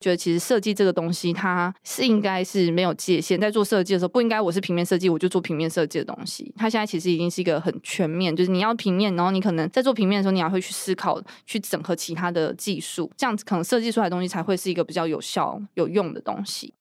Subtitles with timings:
[0.00, 3.38] 觉得其实设计这个东西，它是应该是没有界限。
[3.38, 6.52] 在做设计的时候，不应该我是平面设计，我就做平面设计的东西。
[6.56, 16.72] 它现在其实已经是一个很全面，就是你要平面，然后你可能在做平面的时候，你还会去思考、去整合其他的技术，这样子可能设计出来的东西才会是一个比较有效、有用的东西。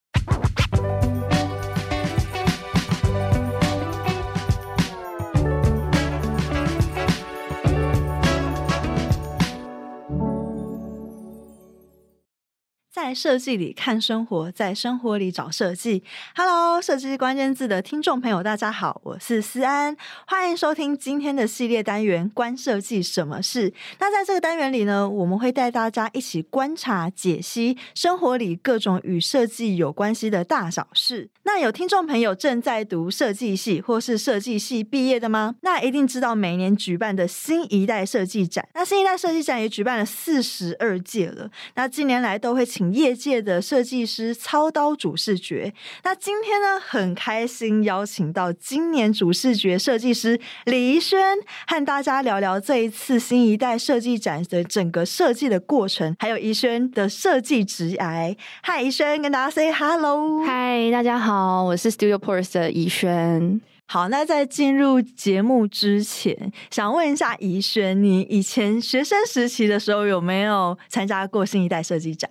[13.02, 16.04] 在设计里看生活，在生活里找设计。
[16.36, 19.96] Hello，设计关键字的听众朋友，大家好，我是思安，
[20.28, 23.71] 欢迎收听今天的系列单元《关设计什么事》。
[24.00, 31.29] 那在这个单元里呢，我们会带大家一起观察、解析生活里各种与设计有关系的大小事。
[31.43, 35.56] 那有听众朋友正在读设计系或是设计系毕业的吗？
[35.61, 38.67] 那一定知道每年举办的新一代设计展。
[38.73, 41.50] 那新一代设计展也举办了四十二届了。
[41.75, 45.73] 那近年来都会请业界的设计师操刀主视觉。
[46.03, 51.38] 那今天呢，很开心邀请到今年主视觉设计师李怡轩，
[51.68, 58.36] 和大家聊聊这一次新一代设计展的整个设计的过程，还有怡轩的设计职涯。
[58.62, 60.46] 嗨，怡轩，跟大家 say hello。
[60.46, 63.62] 嗨，大家好，我是 Studio Pores 的怡萱。
[63.92, 72.30] 好，那在进入节目之前，想问一下怡轩，你以前学生时期的时候有没有参加过新一代设计展？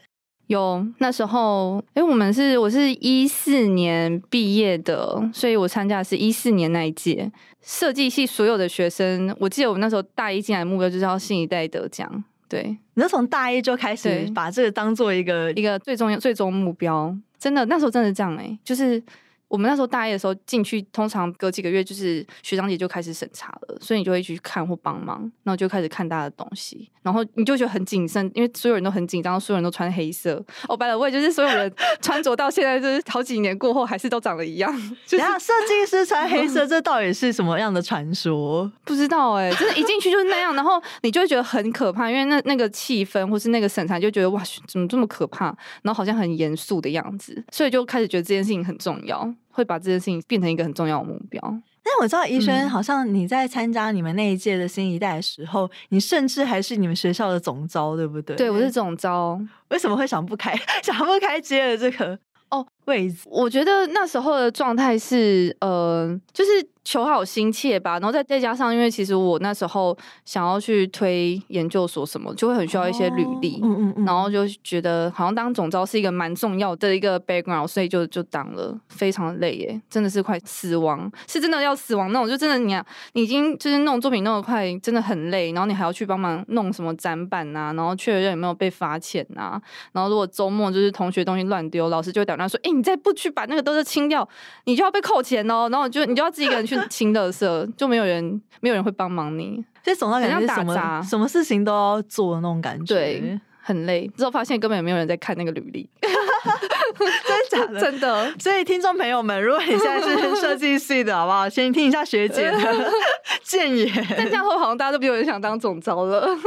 [0.49, 7.31] 有，那时候，哎，我们是我是一四年毕业的，所以我参加的是一四年那一届
[7.63, 9.35] 设计系所有的学生。
[9.39, 12.25] 我记得我们那时候大一进来的目标就是要新一代得奖。
[12.49, 17.17] 对，你就从大一就开始把这个当做一个一个最重要最终目标。
[17.39, 19.03] 真的，那时候真的是这样哎、欸，就是。
[19.49, 30.35] 我们那时候大一的时候进去，通常隔几个月就是学长姐就开始审查了，所以你就会去看或帮忙，然后就开始看大家的东西，然后你就觉得很谨慎，因为所有人都很紧张，所有人都穿黑色。
[30.69, 34.71] 哦，by the way，就是所有人 穿着到现在就是好几年过后还是都长得一样。
[35.11, 38.71] 然后，设计师穿黑色， 这到底是什么样的传说？
[38.85, 45.47] 不知道哎、欸，真的，一进去就是那样，然后你就会觉得很可怕，因为那那个气氛或是那个审查，就觉得哇，怎么这么可怕？
[45.83, 49.35] 然后好像很严肃的样子，所以就开始觉得这件事情很重要。
[49.51, 51.41] 会把这件事情变成一个很重要的目标。
[51.83, 58.37] 但我知道医生好像你在参加你们那一届的新一代的时候，你甚至还是你们学校的总招，对不对？
[58.37, 59.41] 对，我是总招。
[59.69, 62.19] 为什么会想不开， 想不开接了这个
[62.51, 63.21] 哦位置？
[63.27, 66.51] 我觉得那时候的状态是，呃，就是。
[66.89, 69.95] 求好心切吧，然后再再加上，因为其实我那时候
[70.25, 82.75] 想要去推研究所什么，就会很需要一些履历，嗯嗯嗯，然后就觉得好像当总招是一个蛮重要的一个 background，所以就就当了，非常的累耶，真的是快死亡，是真的要死亡那种，就真的你
[83.13, 89.61] 你已经就是弄作品弄得快，真的很累，然后你还要去帮忙弄什么展板啊，然后确认有没有被罚钱啊，
[89.93, 94.27] 然后如果周末就是同学东西乱丢，老师就会打电话说，哎，你再不去把那个都是清掉，
[94.65, 96.78] 你就要被扣钱哦，然后就你就要自己一个人去。
[96.89, 97.47] 清垃圾
[97.77, 104.07] 就没有人，没有人会帮忙你，所以总到感觉是什么什么事情都要做的那种感觉，对，很累。
[104.17, 105.89] 之后发现根本也没有人在看那个履历，
[106.99, 107.81] 真的假的？
[107.81, 108.35] 真的。
[108.39, 111.49] 所以听众朋友们，如果你现在是设计系的，好不好？
[111.49, 112.93] 先听一下学姐的
[113.43, 113.91] 建言。
[114.17, 116.29] 但这样后好像大家都比较想当总招了。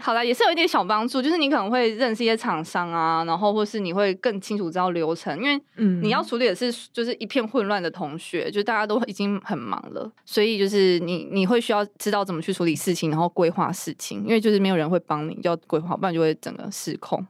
[0.00, 5.60] 好了，也是有一点小帮助，就是你可能会认识一些厂商啊，然后或是你会更清楚知道流程，因为
[6.02, 17.26] 你要处理的是就是一片混乱的同学，就大家都已经很忙了，所以就是你你会需要知道怎么去处理事情，然后规划事情，因为就是没有人会帮你，就要规划，不然就会整个失控啊，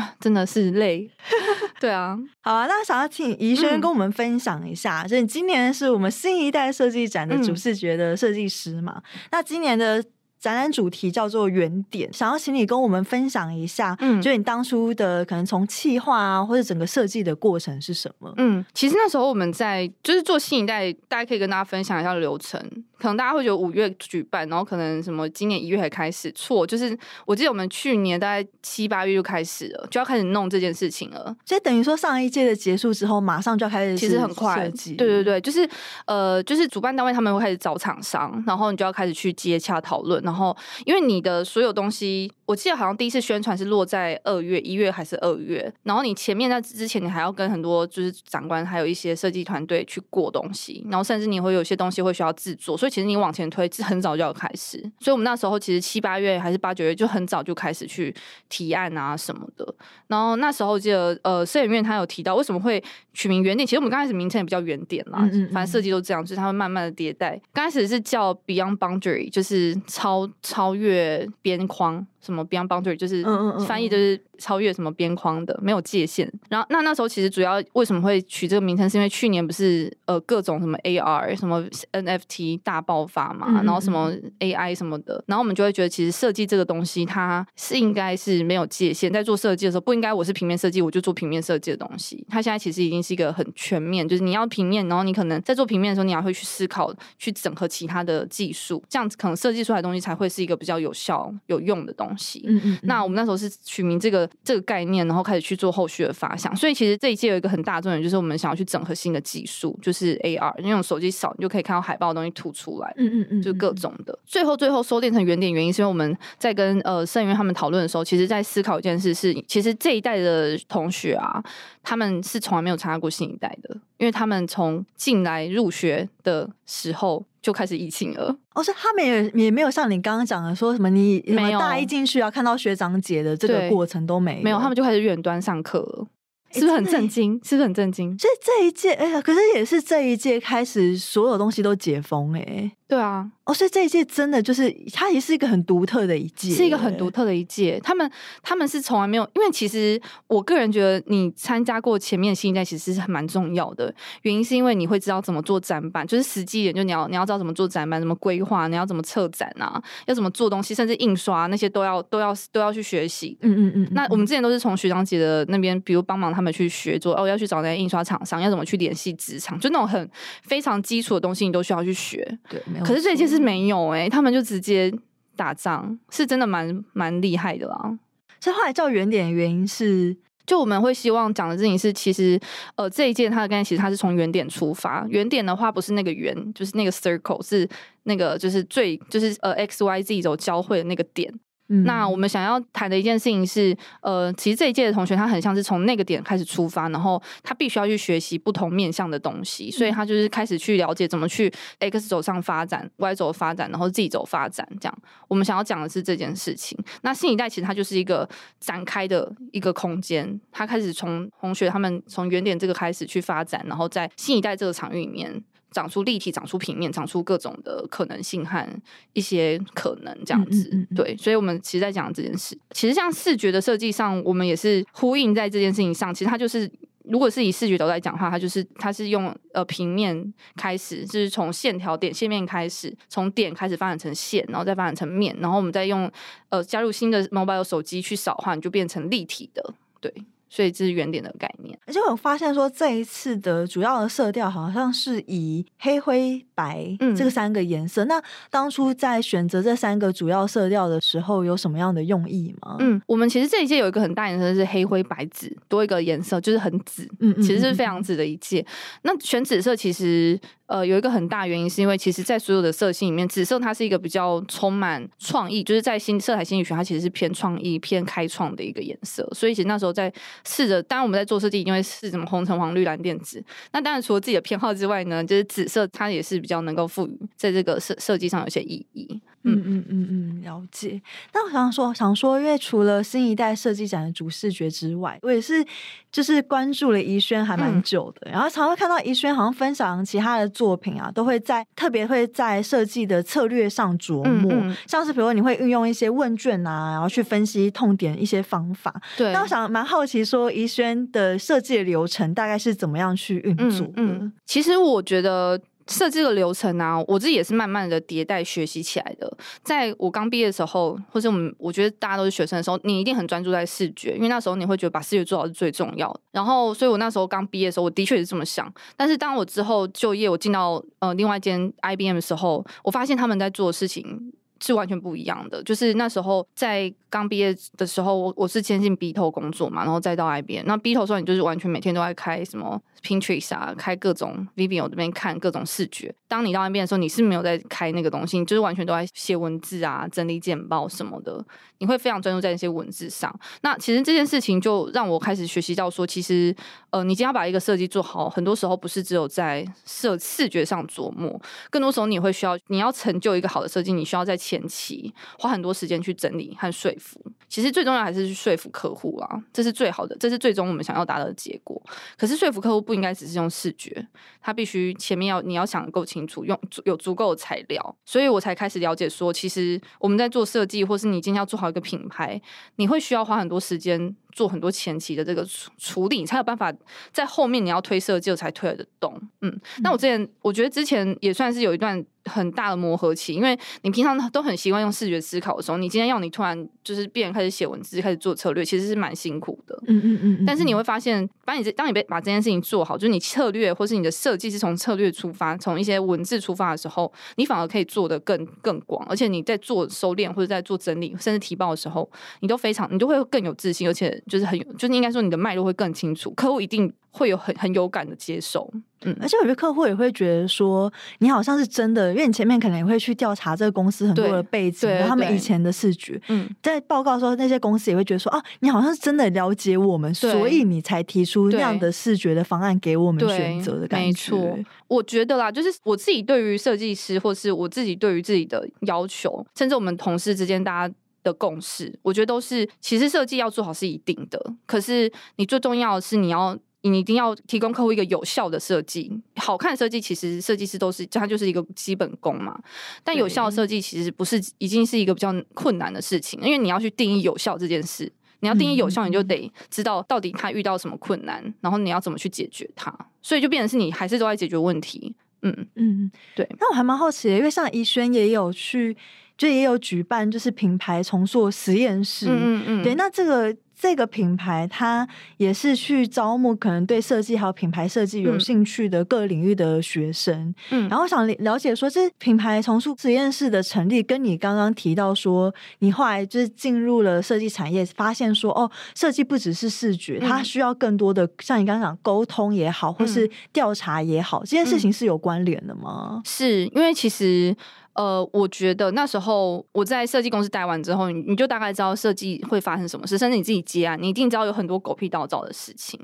[0.20, 1.10] 真的是累。
[1.80, 9.00] 对啊，好啊，那想要请怡轩跟我们分享一下，嗯、就你今年是我们新一代设计展的主视觉的设计师嘛？
[9.14, 10.04] 嗯、那今年的。
[10.40, 18.32] 展览主题叫做原点，想要请你跟我们分享一下，嗯，就你当初的可能从企划啊，或者整个设计的过程是什么？
[18.36, 22.60] 嗯，其实那时候我们在就是做新一代，大家可以跟大家分享一下流程。
[22.98, 31.32] 可能大家会觉得五月举办，然后可能什么今年一月才开始，错，就是我记得我们去年大概七八月就开始了，就要开始弄这件事情了。
[31.44, 34.68] 所以等于说上一届的结束之后，马上就要开始，其实很快。
[34.96, 35.68] 对对对，就是
[36.06, 40.54] 呃，就是主办单位他们会开始找厂商，然后你就要开始去接洽讨论，然后
[40.84, 52.92] 因为你的所有东西，我记得好像第一次宣传是落在二月，一月还是二月，然后你前面在之前你还要跟很多就是长官还有一些设计团队去过东西，然后甚至你会有些东西会需要制作，所以。
[52.98, 58.12] 其实你往前推是很早就要开始，所以我们那时候其实七八月还是八九月就很早就开始去
[58.48, 59.74] 提案啊什么的。
[60.08, 62.82] 然后那时候记得呃，摄影院他有提到为什么会
[63.12, 67.40] 取名原点，其实我们刚开始名称也比较原点啦，嗯嗯嗯，反正设计都这样，就是他会慢慢的迭代。
[67.52, 72.06] 刚开始是叫 Beyond Boundary，就是超超越边框。
[72.20, 73.24] 什么 Beyond Boundary，就是
[73.66, 76.30] 翻译就是超越什么边框的，没有界限。
[76.48, 81.62] 然后那那时候其实主要为什么会取这个名称，是因为去年不是呃各种什么 AR、什么
[81.92, 102.07] NFT 大爆发嘛，然后什么 AI 什么的，然后我们就会觉得其实设计这个东西它是应该是没有界限，在做设计的时候不应该我是平面设计我就做平面设计的东西，它现在其实已经是一个很全面，就是你要平面，然后你可能在做平面的时候，你还会去思考去整合其他的技术，这样子可能设计出来的东西才会是一个比较有效有用的东西。
[102.46, 102.78] 嗯嗯。
[102.82, 106.54] 那我们那时候是取名这个这个概念，然后开始去做后续的发想。
[106.54, 112.94] 所以其实这一届有一个很大重点，就是我们想要去整合新的技术，就是 AR，那种手机扫你就可以看到海报的东西吐出来。
[112.96, 113.42] 嗯嗯嗯。
[113.42, 114.18] 就各种的。
[114.26, 121.42] 最后最后收敛成原点原因，是因为我们在跟呃盛元他们讨论的时候，其实在思考一件事是，其实这一代的同学啊，
[121.82, 127.24] 他们是从来没有参加过新一代的，因为他们从进来入学的时候。
[127.40, 128.36] 就开始疫情了。
[128.54, 136.06] 哦，是他们也也没有像你刚刚讲的说什么，你没有大一进去要看到学长姐的这个过程都没有，没有，他们就开始远端上课了，
[136.52, 137.34] 是不是很震惊？
[137.44, 138.18] 是不是很震惊？
[138.18, 143.30] 所以这一届，哎呀，可是也是这一届开始，所有东西都解封，哎，对啊。
[143.44, 147.80] 哦，所以这一届真的就是它也是一个很独特的一届，是一个很独特的一届。
[147.82, 148.10] 他们
[148.42, 153.94] 他们是从来没有，因为其实我个人觉得，你参加过前面新一代其实是蛮重要的。
[154.20, 163.38] 原因是因为你会知道怎么做展板，就是实际一点，就你要你要知道怎么做展板，怎么规划，你要怎么策展啊，要怎么做东西，甚至印刷那些都要都要都要去学习。
[163.40, 163.88] 嗯嗯嗯。
[163.92, 170.06] 那我们之前都是从学长姐的那边，比如帮忙他们去学做，哦，要去找那些印刷厂商，要怎么去联系职场，就那种很
[170.42, 172.38] 非常基础的东西，你都需要去学。
[172.50, 172.86] 对，没有。
[172.86, 174.92] 可是这一届是没有哎、欸，他们就直接
[175.36, 177.98] 打仗，是真的蛮蛮厉害的啦。
[178.40, 180.16] 所以后来叫原点的原因是，
[180.46, 182.38] 就我们会希望讲的事情是，其实
[182.76, 185.06] 呃这一届它的概念其实它是从原点出发。
[185.08, 187.68] 原点的话不是那个圆，就是那个 circle，是
[188.04, 191.32] 那个就是最就是呃 x y z 轴交汇的那个点。
[191.68, 204.98] 嗯、那我们想要谈的一件事情是，呃，其实这一届的同学他很像是从那个点开始出发，然后他必须要去学习不同面向的东西，所以他就是开始去了解怎么去 X 轴上发展，Y 轴发展，然后 Z 轴发展，这样。
[205.28, 206.78] 我们想要讲的是这件事情。
[207.02, 208.28] 那新一代其实它就是一个
[208.58, 215.42] 展开的一个空间，他开始从同学他们从原点这个开始去发展，然后在新一代这个场域里面。
[215.70, 218.66] 长出立体，长出平面，长出各种的可能性和
[219.12, 222.58] 一些可能这样子，嗯嗯嗯、对，所以我们其实在讲这件事。
[222.70, 226.14] 其实像视觉的设计上，我们也是呼应在这件事情上。
[226.14, 226.70] 其实它就是，
[227.04, 236.10] 如果是以视觉轴来讲的话，它就是它是用呃平面开始，就是从线条点线面开始，从点开始发展成线，然后再发展成面，然后我们再用
[236.48, 240.12] 呃加入新的 mobile 手机去扫的话，你就变成立体的，对。
[240.50, 246.86] 所以这是原点的概念，而且我发现说这一次的主要的色调好像是以黑灰白
[247.16, 248.04] 这个三个颜色。
[248.04, 252.76] 嗯、那当初在选择这三个主要色调的时候，有什么样的用意吗？
[252.78, 258.64] 嗯，我们其实这一届有一个很大颜色是黑灰白紫，多一个颜色就是很紫，嗯，嗯，嗯，其实是非常紫的一届。
[259.02, 260.38] 那选紫色其实。
[260.68, 269.26] 呃，有一个很大原因，是因为其实，在所有的色系里面，紫色它是一个比较充满创意，就是在新色彩心理学，它其实是偏创意、偏开创的一个颜色。
[269.32, 270.12] 所以，其实那时候在
[270.44, 273.42] 试着，当然我们在做设计，因为是什么红橙黄绿蓝靛紫。
[273.72, 279.20] 那当然，除了自己的偏好之外呢，就是紫色它也是比较能够赋予在这个设设计上有些意义。
[279.48, 281.00] 嗯嗯嗯嗯，了解。
[281.32, 285.64] 那我想说，想说，因为除了新一代设计展的主视觉之外，我也是
[286.10, 298.94] 就是关注了宜轩还蛮久的，嗯、然后常常看到宜轩好像分享其他的作品啊，都会在特别会在设计的策略上琢磨，嗯嗯、像是比如说你会运用一些问卷啊，然后去分析痛点一些方法。
[299.16, 299.32] 对。
[299.32, 304.32] 那我想蛮好奇，说宜轩的设计的流程大概是怎么样去运作的？
[304.46, 305.60] 其实我觉得。
[305.88, 309.36] 设计的流程啊，我自己也是慢慢的迭代学习起来的。
[309.62, 316.20] 在我刚毕业的时候，或者我们我觉得大家都是学生的时候，你一定很专注在视觉，因为那时候你会觉得把视觉做好是最重要的。
[316.32, 318.72] 然后，所以我那时候刚毕业的时候，我的确也是这么想。
[318.96, 325.62] 但是当我之后就业，我进到呃另外一间 IBM 的时候，我发现他们在做的事情是完全不一样的。
[325.62, 330.62] 就是那时候在刚毕业的时候，我我是先进 B 头工作嘛，然后再到 I B。
[330.66, 336.14] 那 B 头时候，你就是完全每天都在开什么？Pinterest 啊，开各种 Vimeo 这边看各种视觉。
[336.26, 341.42] 当你到那边的时候，你是没有在开那个东西，你就是完全都在写文字啊、整理简报什么的。
[341.78, 343.32] 你会非常专注在那些文字上。
[343.62, 346.54] 那其实这件事情就让我开始学习到说，其实
[346.90, 357.20] 呃，你今天要把一个设计做好，很多时候不是只有在设视觉上琢磨，更多时候你会需要，你要成就一个好的设计，你需要在前期，花很多时间去整理和说服。
[357.48, 361.80] 其实最重要还是去说服客户啊，这是最好的，这是最终我们想要达到的结果。
[362.16, 364.06] 可是说服客户不应该只是用视觉，
[364.40, 367.96] 他必须前面要你要想够清楚，用有足够的材料。
[368.06, 372.40] 所以我才开始了解说，其实我们在做设计，或是你今天要做好一个品牌，
[372.76, 374.16] 你会需要花很多时间。
[374.38, 376.72] 做很多前期的这个处处理，你才有办法
[377.12, 379.20] 在后面你要推设计才推得动。
[379.40, 389.76] 嗯，那我之前我觉得之前也算是有一段很大的磨合期，因为你平常都很习惯用视觉思考的时候，你今天要你突然就是变开始写文字，开始做策略，其实是蛮辛苦的。
[389.88, 390.44] 嗯嗯嗯。
[390.46, 402.08] 但是你会发现，把你这当你被把这件事情做好，就是你策略或是你的设计是从策略出发，从一些文字出发的时候，你反而可以做得更更广，而且你在做收敛或者在做整理，甚至提报的时候，
[402.40, 404.22] 你都非常你都会更有自信，而且。
[404.28, 408.70] 就是很有，就是应该说你的脉络会更清楚，客户一定会有很很有感的接受，
[409.02, 424.06] 嗯，而且我觉得客户也会觉得说你好像是真的，因为你前面可能也会去调查这个公司很多的背景，然后他们以前的视觉，嗯，在报告的时候那些公司也会觉得说啊，你好像是真的了解我们，所以你才提出那样的视觉的方案给我们选择的感觉。
[424.06, 430.94] 没错，我觉得啦，就是我自己对于设计师，或是我自己对于自己的要求，甚至我们同事之间大家。
[431.22, 442.58] 的共识，我觉得都是，其实设计要做好是一定的，可是你最重要的是你要，你一定要提供客户一个有效的设计，好看的设计其实设计师都是，它就是一个基本功嘛。
[443.02, 448.10] 但有效的设计其实不是，已经是一个比较困难的事情，因为你要去定义有效这件事，
[448.40, 455.14] 你要定义有效，你就得知道到底他遇到什么困难，然后你要怎么去解决它，所以就变成是你还是都在解决问题。
[455.42, 456.48] 嗯嗯，对。
[456.58, 458.96] 那我还蛮好奇的，因为像怡萱也有去。
[459.38, 462.26] 就也有举办，就是品牌重塑实验室。
[462.28, 470.52] 嗯嗯嗯，对，那这个这个品牌，它也是去招募可能对设计还有品牌设计有兴趣的各领域的学生。
[470.70, 486.20] 嗯，然后想了解说，这品牌重塑实验室的成立，跟你刚刚提到说，你后来就是进入了设计产业，发现说，哦，设计不只是视觉，它需要更多的，像你刚刚讲沟通也好，或是调查也好，这件事情是有关联的吗？
[486.24, 487.56] 是因为其实。
[487.98, 495.98] 呃，我觉得那时候我在设计公司待完之后，你你就大概知道设计会发生什么事，甚至你自己接案，你一定知道有很多狗屁倒灶的事情。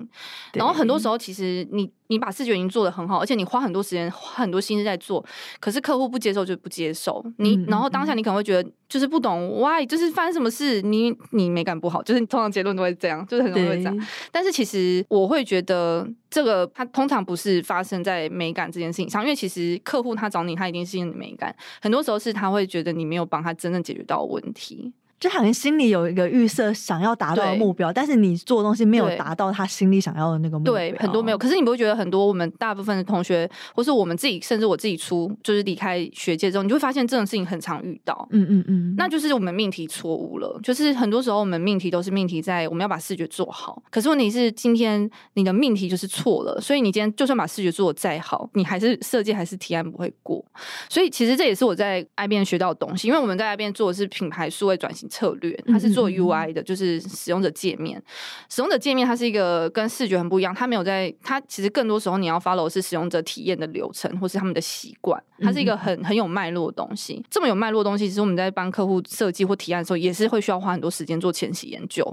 [0.54, 5.24] 然后很多时候，其实你你把视觉已经做得很好，而且你花很多时间、花很多心思在做，
[5.60, 7.24] 可是客户不接受就不接受。
[7.38, 13.96] 你然后当下你可能会觉得就是不懂，why，就是发生什么事，你你美感不好，就是通常结论都会这样，就是很容易会这样。
[14.32, 16.04] 但是其实我会觉得。
[16.34, 24.92] 这个它通常不是发生在美感这件事情上，因为其实客户他找你，他一定是因为美感，很多时候是他会觉得你没有帮他真正解决到问题。
[25.24, 30.74] 就好像心里有一个预设，想要达到的目标，但是你做的东西没有达到他心里想要的那个目标。
[30.74, 31.38] 对，很多没有。
[31.38, 38.28] 可是你不会觉得很多我们大部分的同学，或是我们自己，甚至我自己出，就是离开学界之后，你就会发现这种事情很常遇到。
[38.32, 40.60] 嗯嗯嗯，那就是我们命题错误了。
[40.62, 50.44] 就是很多时候我们命题都是命题在我们要把视觉做好，可是问题是今天你的命题就是错了，所以你今天就算把视觉做的再好，你还是设计还是提案不会过。
[50.90, 55.94] 所以其实这也是我在 IBM 学到的东西，因为我们在 IBM 做的是品牌数位转型策略，它是。
[55.94, 58.02] 做 UI 的，就是使用者界面。
[58.50, 65.22] 使用者界面它是一个跟视觉很不一样，它没有在，它其实更多时候你要 follow 是使用者体验的流程，或是他们的习惯。
[65.38, 67.24] 它是一个很很有脉络的东西。
[67.30, 72.04] 这么有脉络的东西，其实我们在帮客户设计或提案的时候，也是会需要花很多时间做前期研究。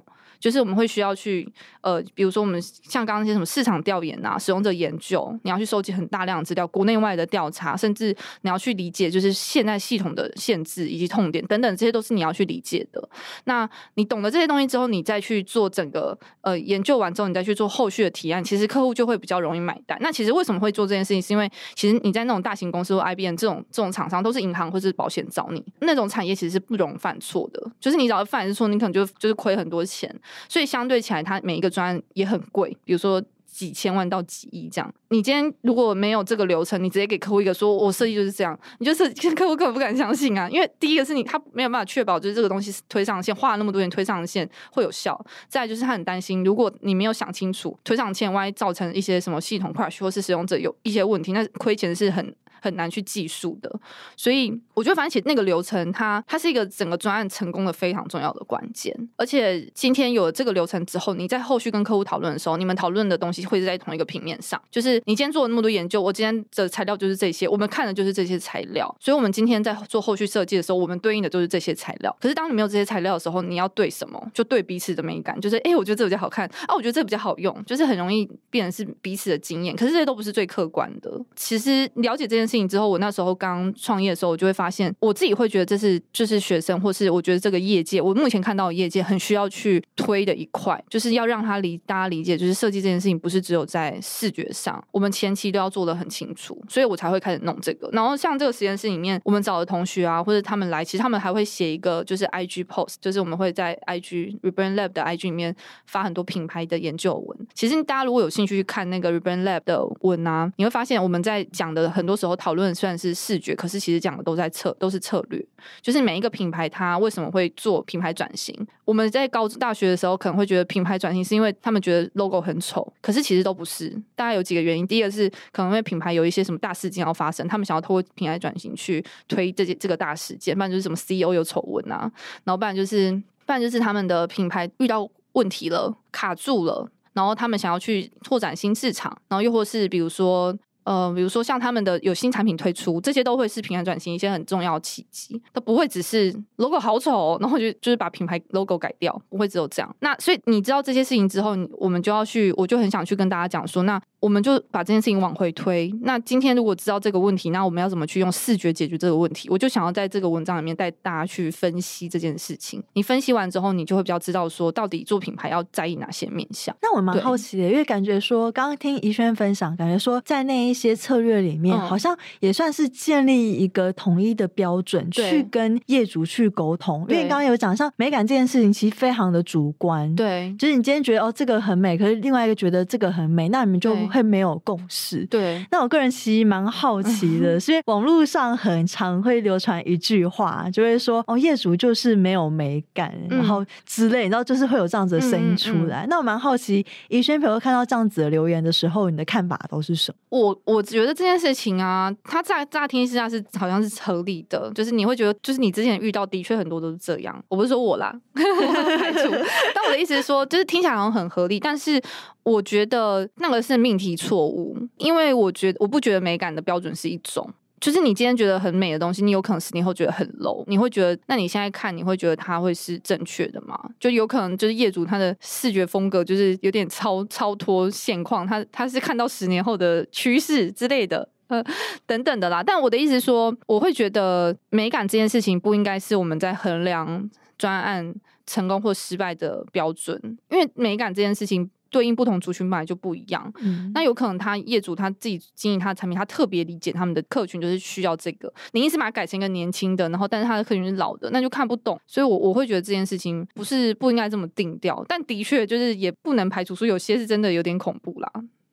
[0.41, 1.47] 就是我们会需要去
[1.81, 13.07] 呃，比如说我们像刚刚那些什么市场调研啊、使用者研究，你要去收集很大量的资料，国内外的调查，甚至你要去理解就是现在系统的限制以及痛点等等，这些都是你要去理解的。
[13.45, 19.97] 那你懂得这些东西之后，你再去做整个呃研究完之后，你再去做后续的提案，其实客户就会比较容易买单。
[20.01, 21.21] 那其实为什么会做这件事情？
[21.21, 27.71] 是因为其实你在那种大型公司或 IBM 这种这种厂商，都是银行或是保险找你那种产业，其实是不容犯错的。
[27.79, 30.13] 就是你只要犯一次错，你可能就就是亏很多钱。
[30.47, 34.93] 所以相对起来，它每一个专也很贵，比如说几千万到几亿这样。
[35.09, 40.49] 你今天如果没有这个流程，你直接给客户一个说，我设计就是这样，你就是客户根本不敢相信啊。
[40.49, 45.19] 因为第一个是你他没有办法确保，就是这个东西推上线，花了那么多钱推上线会有效。
[45.49, 52.33] 再就是他很担心，如果你没有想清楚，推上线万一造成一些什么系统 crash 或是使用者有一些问题，那亏钱是很。
[52.61, 53.79] 很难去计数的，
[54.15, 58.95] 所以我觉得，反正其实那个流程它，它是一个整个专案成功的非常重要的关键。
[59.17, 64.61] 而且今天有了这个流程之后，你在后续跟客户讨论的时候，你们讨论的东西会是在同一个平面上。
[64.69, 68.95] 就是你今天做了那么多研究，我今天的材料就是这些，我们看的就是这些材料。
[68.99, 72.15] 所以，我们今天在做后续设计的时候，我们对应的都是这些材料。
[72.21, 74.21] 可是，当你没有这些材料的时候，你要对什么？
[74.33, 79.75] 就对彼此的美感，就是哎、我觉得这比较好看啊，我觉得这比较好用，就是很容易变成是彼此的经验。
[79.75, 81.11] 可是这些都不是最客观的。
[81.35, 97.89] 其实了解这件事事情之后，我那时候刚创业的时候，我就会发现，我自己会觉得这是就是学生，或是我觉得这个业界，我目前看到的业界很需要去推的一块，就是要让他理大家理解，就是设计这件事情不是只有在视觉上，我们前期都要做的很清楚，所以我才会开始弄这个。
[97.93, 105.55] 然后像这个实验室里面，我们找的同学啊，或者他们来，其实他们还会写一个就是 IG post，就是我们会在 IG Rebrand Lab 的 IG 里面
[105.85, 107.47] 发很多品牌的研究文。
[107.53, 115.45] 其实大家如果有兴趣去看那个 Rebrand Lab 的文啊，你会发现我们在讲的很多时候讨论虽然是视觉，可是其实讲的都在策都是策略，
[115.79, 118.55] 就是每一个品牌它为什么会做品牌转型。
[118.83, 123.89] 我们在高中大学的时候可能会觉得品牌转型是因为他们觉得 logo 很丑，可是其实都不是。
[124.15, 132.11] 大概有几个原因，第一个是可能因为品牌有一些什么大事件要发生，他们想要透过品牌转型去推这些这个大事件，不然就是什么 CEO 有丑闻啊，
[132.43, 133.11] 然后不然就是
[133.45, 136.89] 不然就是他们的品牌遇到问题了，卡住了。
[137.13, 149.95] 然后他们想要去拓展新市场，然后又或是比如说，呃，比如说像他们的有新产品推出，这些都会是品牌转型一些很重要的契机，它不会只是 logo 好丑哦，然后就就是把品牌 logo 改掉，不会只有这样。
[149.99, 154.01] 那所以你知道这些事情之后，我们就要去，我就很想去跟大家讲说，那。
[154.21, 155.91] 我们就把这件事情往回推。
[156.03, 159.49] 那今天如果知道这个问题，那我们要怎么去用视觉解决这个问题？
[159.49, 162.83] 我就想要在这个文章里面带大家去分析这件事情。
[162.93, 166.75] 你分析完之后，你就会比较知道说，到底做品牌要在意哪些面向。
[166.83, 177.05] 那我蛮好奇的，因为感觉说，刚刚听怡萱分享，感觉说在那一些策略里面，嗯、好像也算是建立一个统一的标准，去跟业主去沟通。
[177.09, 180.13] 因为刚刚有讲，像美感这件事情，其实非常的主观。
[180.15, 184.01] 对，就是你今天觉得哦这个很美，可是另外一个觉得这个很美，那你们就。
[184.11, 185.25] 会没有共识。
[185.27, 196.07] 对，那我个人其实蛮好奇的，是因为网络上很常会流传一句话，就会说哦，业主就是没有美感，嗯、然后之类，然后就是会有这样子的声音出来。
[196.09, 200.39] 那我蛮好奇，宜轩朋友看到这样子的留言的时候，你的看法都是什么？
[200.39, 207.43] 我我觉得这件事情啊，他乍乍听之下是好像是合理的，就是你会觉得，就是你之前遇到的确很多都是这样。
[207.47, 209.29] 我不是说我啦， 我排除，
[209.73, 212.01] 但我的意思是说，就是听起来好像很合理，但是。
[212.43, 217.47] 我觉得那个是命题错误，因为我觉得我不觉得美感的标准是一种，
[217.81, 223.75] 就是你今天觉得很美的东西，你有可能十年后觉得很 low，你会觉得，那你现在看你会觉得它会是正确的吗？
[223.99, 231.61] 就有可能就是业主他的视觉风格就是有点超超脱现况，他他是看到十年后的趋势之类的，呃
[232.05, 232.61] 等等的啦。
[232.61, 237.27] 但我的意思说，我会觉得美感这件事情不应该是我们在衡量
[237.57, 238.13] 专案
[238.45, 241.69] 成功或失败的标准，因为美感这件事情。
[241.91, 248.51] 对应不同族群本来就不一样，嗯，那有可能他业主他自己经营他的产品，他特别理解他们的客群就是需要这个。
[248.71, 251.99] 你一直把它改成一个年轻的，然后但是他的客群是老的，那就看不懂。
[252.07, 258.31] 所以我，我我会觉得这件事情不是不应该这么定调，但的确就是也不能排除说有些是真的有点恐怖啦。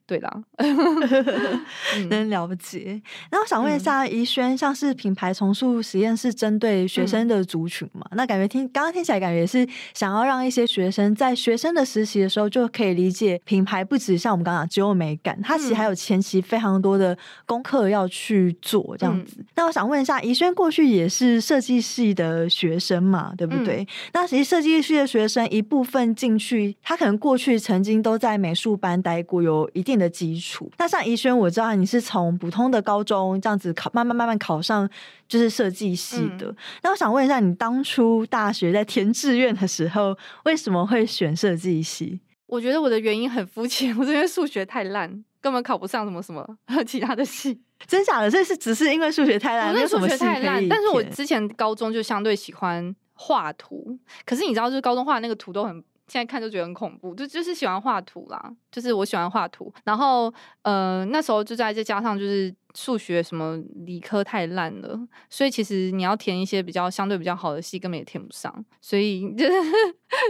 [0.09, 0.42] 对啦，
[2.09, 3.01] 能了解。
[3.31, 8.01] 那我想问一下怡轩，像是品牌重塑实验室针对学生的族群嘛？
[8.12, 19.37] 嗯、那感觉听刚刚听起来，感觉也是想要让一些学生在学生的实习的时候就可以理解品牌，不止像我们刚刚讲只有美感，它其实还有前期非常多的功课要去做这样子。
[19.40, 23.35] 嗯、那我想问一下，怡轩过去也是设计系的学生嘛？
[23.37, 23.83] 对不对？
[23.83, 30.70] 嗯、那其实设计系的学生一部分进去，他可能过去曾经都在美术班待过，有一定的基础。
[30.78, 34.88] 那像怡萱，我知道你是从普通的高中这样子考，慢慢慢慢考上
[35.26, 36.46] 就是设计系的。
[36.46, 42.20] 嗯、那我想问一下，你当初大学在填志愿的时候，为什么会选设计系？
[42.46, 46.46] 我觉得我的原因很肤浅， 我这边数学太烂，根本考不上什么什么
[46.87, 47.61] 其他的系。
[47.87, 48.30] 真假的？
[48.30, 50.68] 这是只是因为数学太烂，没有什么系可以填。
[50.68, 55.84] 但是我之前高中就相对喜欢画图，可是你知道，就是高中画的那个图都很。
[56.09, 69.47] 现在看就觉得很恐怖，就就是喜欢画图啦，就是我喜欢画图，然后呃那时候就在再加上就是数学什么理科太烂了，所以其实你要填一些比较相对比较好的系根本也填不上，所以 就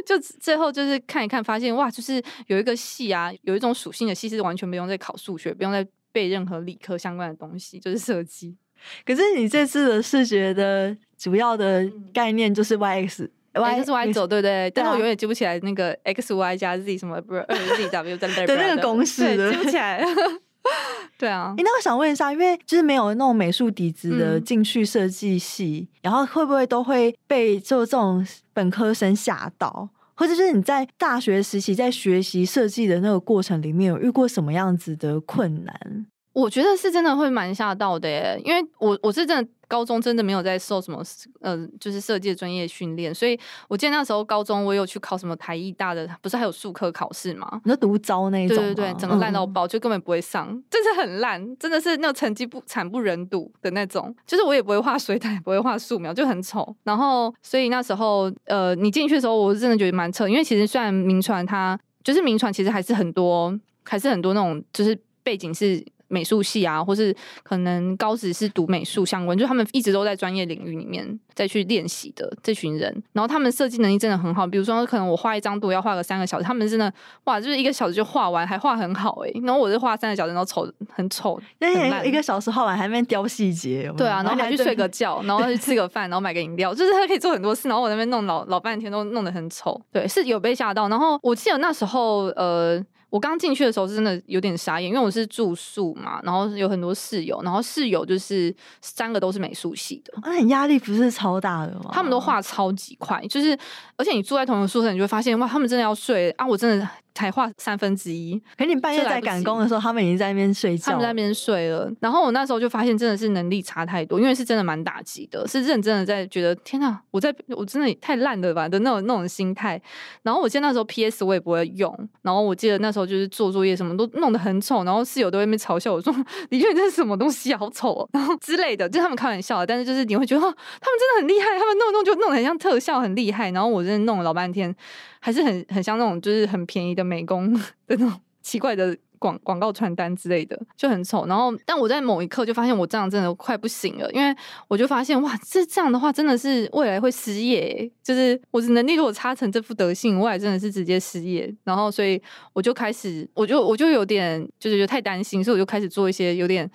[0.04, 8.56] 就最后就是看一看发现哇，就是有一个系啊，有一种属性的系是完全不用再考数学，不用再背任何理科相关的东西，就是设计。
[9.04, 13.30] 可是你这次的视觉的主要的概念就是 Y X。
[13.54, 14.70] Y 是 Y 轴，对不对？
[14.74, 17.44] 但是我永远记不起来那个 X Y 加 Z 什么，不是
[17.76, 20.04] Z W 在那的那个公式，记不起来。
[21.16, 29.88] 对啊，哎那我想问一下，因为就是没有那种美术底子的进去设计系，然后会不会都会被就这种本科生吓到？
[30.14, 36.06] 或者是你在大学时期在学习设计的那个过程里面，有遇过什么样子的困难？
[36.34, 39.50] 我觉得是真的会蛮吓到的耶，因为我我是真的。
[39.68, 41.00] 高中真的没有在受什么
[41.40, 47.60] 呃，就是设计专业训练，所以我记得那时候高中我有去考什么台艺大的，不是还有术科考试吗？
[47.64, 48.56] 你说独招那一种？
[48.56, 54.14] 对对对，整个烂到爆，嗯、就根本不会上，真是很烂，真的是那种成绩不惨不忍睹的那种。
[54.26, 56.74] 就是我也不会画水彩，不会画素描，就很丑。
[56.84, 63.54] 然后所以那时候呃，你进去的时候，我真的觉得蛮扯，因为其实虽然名传它就是名传，其实还是很多，
[63.84, 65.84] 还是很多那种就是背景是。
[66.08, 74.46] 美术系啊，或是可能高职是读美术相关，就他们一直都在专业领域里面再去练习的这群人，然后他们设计能力真的很好。
[74.46, 76.92] 比如说，可能我画一张图要画个三个小时，他们真的
[77.24, 79.40] 哇，就是一个小时就画完，还画很好哎、欸。
[79.44, 87.68] 然后我就画三个小时，然后丑很丑，那一个小时画完还没雕细节，对啊，然后还去睡个觉，然后去吃个饭，然后买个饮料， 就是他可以做很多事。
[87.68, 90.88] 然后我那边弄老老半天都弄得很丑，对，是有被吓到。
[90.88, 92.82] 然后我记得那时候呃。
[93.10, 101.90] 我刚进去的时候是真的有点傻眼，因为我是住宿嘛，然后有很多室友，然后室友就是三个都是美术系的，那你压力不是超大的吗？
[101.92, 103.58] 他们都画超级快，就是
[103.96, 106.88] 而且你住在同一个宿舍，你就会发现哇，他们真的要睡啊，我真的。
[107.18, 111.90] 才画三分之一，可你半夜在赶工的时候，他们已经在那边睡觉，他们在那边睡了。
[111.98, 119.82] 然后我那时候就发现，真的是能力差太多，因为是真的蛮打击的，是认真的在觉得天哪，我在我真的也太烂了吧的那种那种心态。
[120.22, 126.14] 然后我记得那时候 PS 我也不会用，然后我记得那时候就是做作业什么都弄得很丑，然后室友都在那边嘲笑我说
[126.50, 128.08] ：“李俊，你这是什么东西啊，好丑哦。
[128.14, 133.50] ”然后之类的，就他们开玩笑的，但是就是你会觉得哦，他们真的很厉害，他们弄弄就弄得很像特效，很厉害。
[133.50, 134.72] 然后我真的弄了老半天。
[135.20, 137.52] 还是很很像那种就是很便宜的美工
[137.86, 141.26] 的那种 奇怪的广广告传单之类的，就很丑。
[141.26, 144.34] 然后，但我在某一刻就发现我这样真的快不行了，因为
[144.68, 147.90] 我就发现哇，这这样的话真的是未来会失业。
[148.02, 151.52] 就是我的能力如果差成这副德性，未来真的是直接失业。
[151.64, 156.70] 然后，所以我就开始，我就我就有点就是就太担心，所以我就开始做一些有点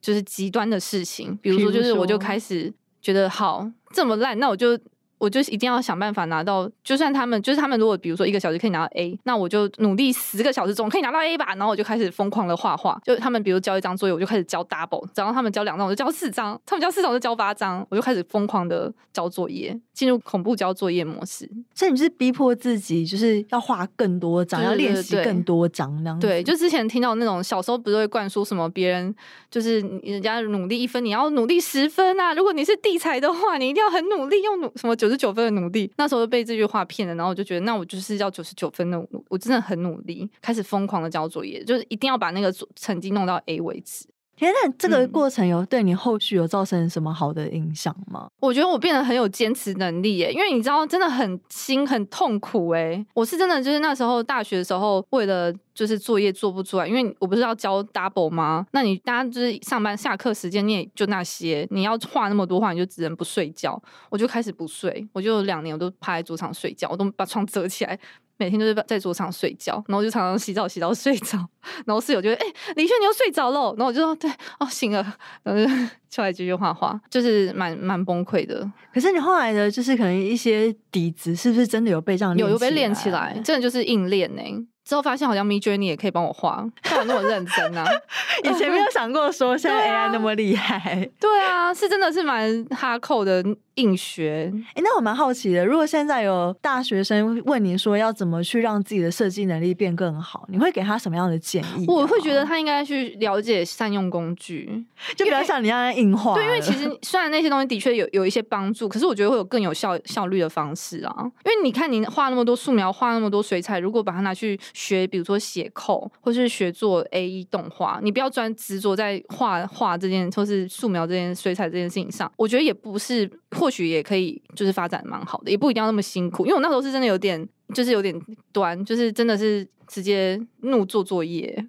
[0.00, 4.78] 就是极端的事情，比如说就是我就开始觉得好这么烂，那我就。
[5.24, 11.46] 我就一定要想办法拿到，就算他们就是他们，如果比如说一个小时可以拿到 A，那我就努力十个小时总可以拿到 A 吧。
[11.54, 21.48] 然后我就开始疯狂的画画，就他们比如交一张作业，我就开始交 double，然后他们交两张，我就交四张，他们交四张我就交八张，我就开始疯狂的交作业，进入恐怖交作业模式。
[21.72, 26.18] 所以你就是逼迫自己，就是要画更多张，要练习更多张那样。
[26.18, 29.14] 对，就之前听到那种小时候不是会灌输什么别人
[29.50, 32.34] 就是人家努力一分，你要努力十分啊。
[32.34, 44.06] 如果你是地才的话，你一定要很努力，用努什么九十九分的努力，那时候被这句话骗了，然后我就觉得，那我就是要九十九分的，我真的很努力，开始疯狂的交作业，就是一定要把那个成绩弄到 A 为止。
[44.36, 48.26] 天，那这个过程有对你后续有造成什么好的影响吗？
[48.40, 53.04] 我觉得我变得很有坚持能力耶，因为你知道，真的很心很痛苦哎。
[53.14, 58.66] 我是真的就是那时候大学的时候，为了就是作业做不出来，因为我不是要交 double 吗？
[58.72, 63.80] 那你大家就是上班下课时间，你也就那些，你要画那么多画，你就只能不睡觉。
[64.10, 67.98] 我就开始不睡，我就两年我都趴在桌上睡觉，我都把窗折起来。
[68.36, 71.38] 每天都是在桌上睡觉，然后就常常洗澡洗到睡着，
[71.86, 75.02] 然后室友就会哎、欸，李轩你又睡着了，然后我就说对哦醒了，
[75.42, 75.70] 然后就
[76.10, 78.70] 出来继续画画，就是蛮蛮崩溃的。
[78.92, 83.40] 可是你后来的，就是可能一些底子是不是真的有被这样有有被练起来？
[83.44, 84.66] 真的就是硬练呢、欸。
[84.84, 87.86] 之后发现好像 Midjourney 也可以帮我画，看我那么认真啊！
[88.44, 91.08] 以前没有想过说像 AI 那么厉害。
[91.18, 93.42] 对啊，是真的是蛮哈扣的
[93.76, 94.52] 硬学。
[94.68, 101.84] 哎、欸，那我蛮好奇的，如果现在有大学生问你说要怎么去让自己的设计能力变更好，你会给他什么样的建议？
[101.88, 104.84] 我会觉得他应该去了解善用工具，
[105.16, 106.34] 就比较像你那样硬画。
[106.34, 111.14] 对，因为其实虽然那些东西的确有有一些帮助，可是我觉得会有更有效效率的方式啊。
[111.44, 122.30] 因为你看你画那么多素描，画那么多水彩，如果把它拿去学，比如说写扣，或是学做 AE 动画，你不要专执着在画画这件，或是素描这件、水彩这件事情上。
[122.36, 126.44] 我觉得也不是，或许也可以，就是发展蛮好的，也不一定要那么辛苦。
[126.44, 128.14] 因为我那时候是真的有点，就是有点
[128.52, 131.66] 端，就是真的是直接怒做作业。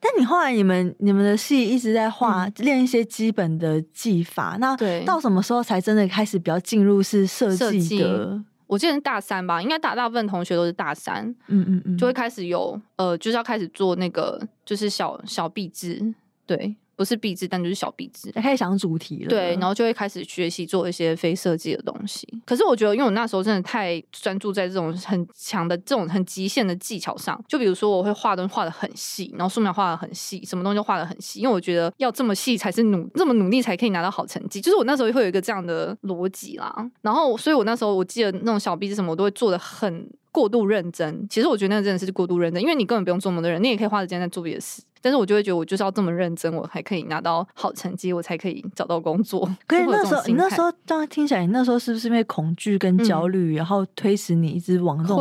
[0.00, 8.42] 但你后来你们你们的戏一直在画，练、嗯、一些基本的技法，那对到什么时候才真的开始比较进入是设计的？
[8.66, 16.12] 我记得是大三吧，应该大大部分同学都是大三，嗯嗯嗯，就会开始有呃，就是要开始做那个，就是小小壁纸，
[16.44, 16.74] 对。
[16.98, 19.28] 不是壁纸，但就是小壁纸，开始想主题了。
[19.28, 22.26] 对，然后就会开始学习做一些非设计的东西。
[22.44, 27.40] 可是我觉得，因为我那时候真的太专注在这种很强的、这种很极限的技巧上。
[27.46, 31.38] 就比如说，我会画东西画的很细，然后素描画的很细，什么东西都画的很细。
[31.38, 34.60] 因为我觉得要这么细才是努这么努力才可以拿到好成绩。
[34.60, 36.74] 就是我那时候会有一个这样的逻辑啦。
[37.02, 40.10] 然后，所以我那时候我记得那种小壁纸什么，我都会做的很。
[40.38, 41.26] 过度认真。
[41.28, 44.80] 其实我觉得那个真的是过度认真，因为你根本不用做梦的人，你也可以花时间在做别的事。
[45.00, 49.48] 但是我就会觉得，我就是要这么认真，我才可以拿到好成绩，我才可以找到工作。
[49.66, 55.18] 可是那时候，你那时候这样听起来，你那时候是不是因为恐惧跟焦虑，嗯、然后推使你一直往这种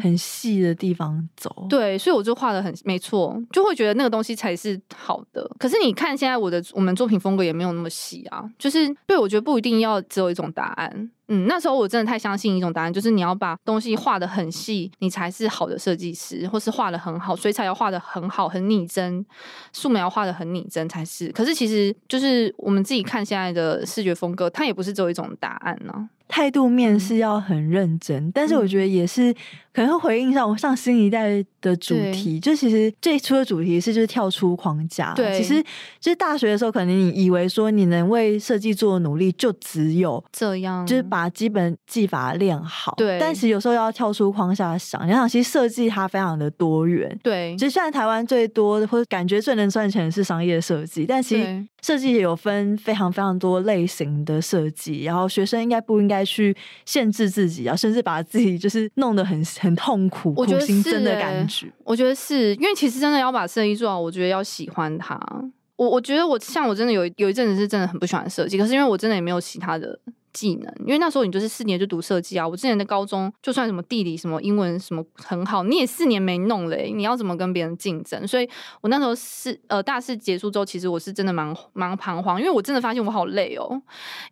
[0.00, 1.66] 很细的地方走？
[1.68, 5.48] 对，所以我就画的很没错，就会觉得那个东西才是好的。
[5.60, 11.10] 可是你看现在我的我们作品风格也没有那么细啊，就是对，我觉得不一定要只有一种答案。
[11.32, 19.24] 嗯，那时候我真的太相信一种答案，就是你要把东西画的很细，你才是好的设计师，或是画的很好，水彩要画的很好，很拟真，
[19.72, 21.28] 素描画的很拟真才是。
[21.30, 29.34] 可是其实就是我们自己看现在的视觉风格，它也不是只有一种答案呢、态度面是要很认真，嗯、但是我觉得也是
[29.72, 32.40] 可能会回应上上新一代的主题。
[32.40, 35.12] 就其实最初的主题是就是跳出框架。
[35.14, 35.62] 对，其实
[36.00, 42.94] 就是大学的时候，可能你以为说你能为设计做的努力就只有这样，就是把基本技法练好。
[42.96, 47.18] 对，但其实有时候要跳出框架想，你想其实设计它非常的多元。
[47.22, 55.04] 对，其实现在台湾最多的或者感觉最能赚钱的是商业设计，但其实设计也有分非常非常多类型的设计。
[55.04, 61.66] 然后学生应该不应该去限制自己啊，甚至把自己就是弄得很很痛苦，我觉得是、欸、苦行僧的感觉。
[61.84, 65.18] 我觉得是因为其实真的要把生意做好，我觉得要喜欢它。
[65.80, 69.98] 我我觉得我像我真的有有一阵子是真的很不喜欢设计，可是因为我真的也没有其他的。
[70.32, 72.46] 技能，因为那时候你就是四年就读设计啊。
[72.46, 78.24] 我之前的高中就算什么地理、什么英文、什么很好，你也四年没弄嘞、你要怎么跟别人竞争？
[78.28, 78.48] 所以
[78.80, 83.82] 我那时候是呃大四结束之后，其实我是真的蛮蛮彷徨，因为我真的发现我好累哦、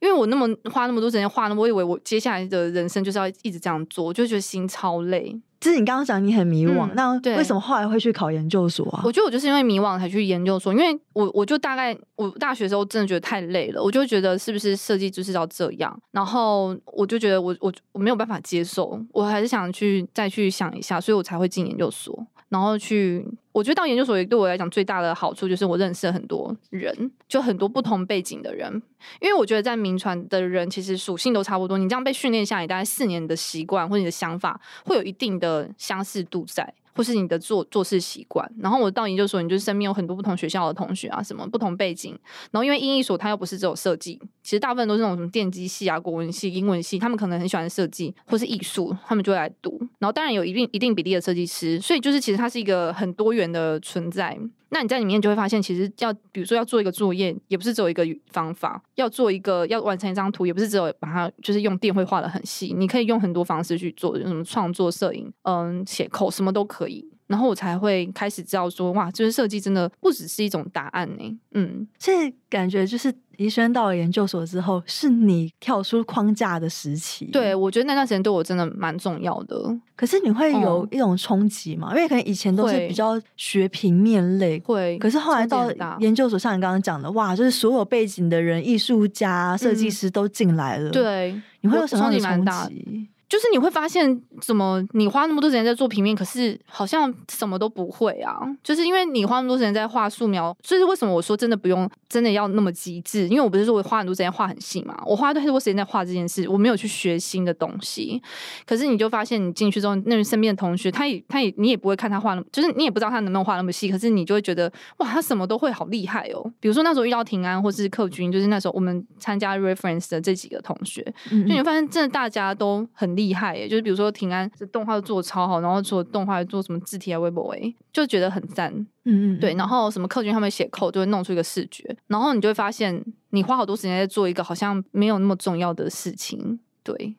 [0.00, 5.36] 因为我那么花那么多时间画，那么我以为我接下来的人生就是要一直这样做，我就觉得心超累。
[5.60, 9.02] 就是你刚刚讲你很迷惘，嗯、那为什么后来会去考研究所啊？
[9.04, 22.24] 我觉得我就是因为迷惘才去研究所，因为我我就大概我大学的时候真的觉得太累了，我就觉得是不是设计就是要这样，然后我就觉得我我我没有办法接受，我还是想去再去想一下，所以我才会进研究所。
[22.48, 28.72] 然后去，我觉得到研究所也对我来讲最大的好处就是我认识了很多人，就很多不同背景的人。
[29.20, 36.72] 因为我觉得在民传的人其实属性都差不多，你这样被训练下来，大概四年的习惯或者你的想法会有一定的相似度在。
[36.98, 42.18] 或是你的做做事习惯，然后我到研究所，你就身边有很多不同学校的同学啊，什么不同背景，
[42.50, 49.80] 然后因为英艺所它又不是只有设计，其实大部分都是那种什么电机系啊、国文系、英文系，他们可能很喜欢设计或是艺术，他们就会来读。
[50.00, 54.36] 然后当然有一定一定比例的设计师，所以就是其实它是一个很多元的存在。
[54.70, 62.74] 那你在里面就会发现，其实要比如说要做一个作业，也不是只有一个方法；要做一个要完成一张图，也不是只有把它就是用电绘画的很细。
[62.76, 67.08] 你可以用很多方式去做，用什么创作、摄影、嗯，写口什么都可以。
[67.28, 71.38] 然后我才会开始知道说，哇，就是设计真的不只是一种答案呢。
[71.52, 77.26] 嗯，所以感觉就是宜萱到了研究所之后，是你跳出框架的时期。
[77.26, 79.78] 对，我觉得那段时间对我真的蛮重要的。
[79.94, 81.88] 可是你会有一种冲击吗？
[81.92, 84.96] 嗯、因为可能以前都是比较学平面类，会。
[84.98, 90.88] 可是后来到研究所，像你刚刚讲的，哇，就是所有背景的人，艺术家、设计师都进来了。
[90.88, 93.08] 嗯、对，你会有什么样的冲击？
[93.28, 98.38] 就是你会发现，怎么你花那么多时间在做平面，可是好像什么都不会啊？
[98.64, 103.28] 就是因为你花那么多时间在画素描，所以为什么我说真的不用真的要那么极致？
[103.28, 108.20] 因为我不是说我花很多时间画很细嘛，我花太多时间在画这件事，我没有去学新的东西。
[108.66, 113.90] 可是你就发现，你进去之后，那身边的同学，他也他也你也不会看他画那么，就是你也不知道他能不能画那么细。
[113.90, 116.52] 可是你就会觉得，哇，他什么都会，好厉害哦！
[116.60, 123.98] 比如说那时候遇到平安或是克军，就是那时候我们参加 reference 的这几个同学，嗯嗯就你会发现真的大家都很厉害耶，就是比如。
[123.98, 128.72] 说平安这动画都做超好，然后做动画做什么字体啊、微博诶，就觉得很赞。
[129.06, 129.54] 嗯嗯，对。
[129.54, 136.60] 然后什么客军他们写 code 就会弄出一个视觉，然后你就会发现你花好多时间在做一个好像没有那么重要的事情。
[136.84, 137.16] 对。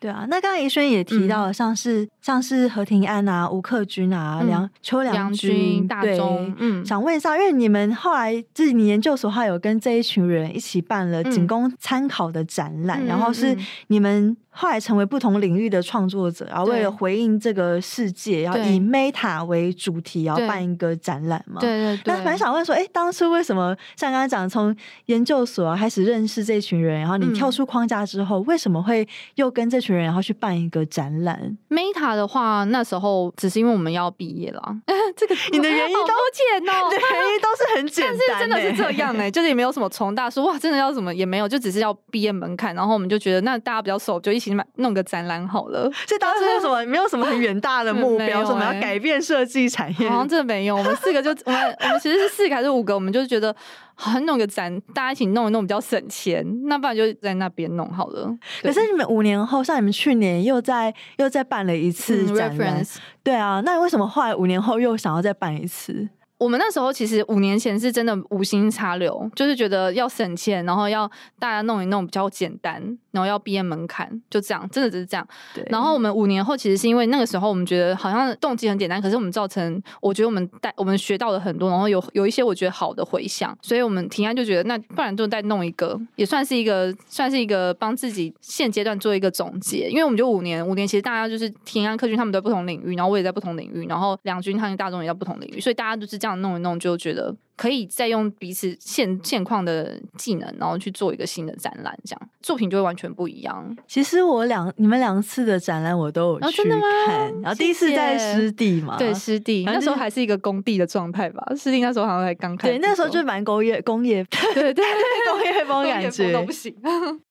[0.00, 13.58] 对啊，那刚刚宜萱也提到了，像是、嗯、像是何庭安啊、吴克军啊、梁、嗯、邱良军、大中，嗯，想问一下，因为你们后来自己研究所还有跟这一群人一起办了仅供参考的展览，嗯、然后是
[13.88, 21.60] 你们后来成为不同领域的创作者，然后为了回应这个世界，然后以 Meta 为主题，然后办一个展览嘛？
[21.60, 22.12] 对对对。
[22.12, 24.74] 那蛮想问说，哎，当初为什么像刚刚讲，从
[25.06, 34.76] 研究所啊开始认识这群人，然后你跳出框架之后，嗯、为什么会又跟这群人然后去办一个展览？Meta 的话，那时候只是因为我们要毕业了。
[35.16, 36.02] 这个你的原因都
[36.34, 45.90] 简哦， 原因都是很简单， 但是真的是这样哎、欸，就是也没有什么重大说哇，真的要什么也没有，就只是要毕业门槛，然后我们就觉得那大家比较熟，就一起买弄个展览好了。
[46.06, 50.08] 所以当时有什么没有什么很远大的目标， 什么要改变设计产业？
[50.08, 50.76] 好像真的没有。
[50.76, 53.54] 我们四个就 我们我们其实是四个还是五个，我们就是觉得
[53.94, 58.28] 好像弄个展，大家一起弄一弄比较省钱，那不然就在那边弄好了。
[58.62, 62.86] 可是你们五年后，像你们去年又在又再办了一次展览，嗯、
[63.22, 66.08] 对啊，那你为什么后来五年后又想要再办一次？
[66.38, 72.80] 我们那时候其实五年前是真的无心插柳，就是觉得要省钱，然后要大家弄一弄比较简单，
[73.18, 75.26] 然后要毕业门槛，就这样，真的只是这样。
[75.54, 75.66] 对。
[75.70, 96.18] 然后我们五年后其实是因为那个时候我们觉得好像动机很简单，可是我们造成我觉得我们带我们学到了很多，然后有有一些我觉得好的回响，所以我们提案就觉得那不然就再弄一个，也算是一个算是一个帮自己现阶段做一个总结，因为我们就五年五年其实大家就是提案、客军他们在不同领域，然后我也在不同领域，然后两军他们大众也在不同领域，所以大家就是。
[96.18, 102.28] 这样弄一弄，就觉得可以再用彼此现现况的技能，然后去做一个新的展览，这样。
[102.40, 103.76] 作品就会完全不一样。
[103.88, 111.44] 其实我两你们两次的展览我都有去看，哦、然后第一次在湿地嘛，对湿地，那时候还是一个工地的状态吧。
[111.56, 114.84] 湿地那时候好像才刚开，对，那时候就蛮工业工业， 对对对，
[115.32, 116.32] 工业风感觉。
[116.32, 116.72] 都不行。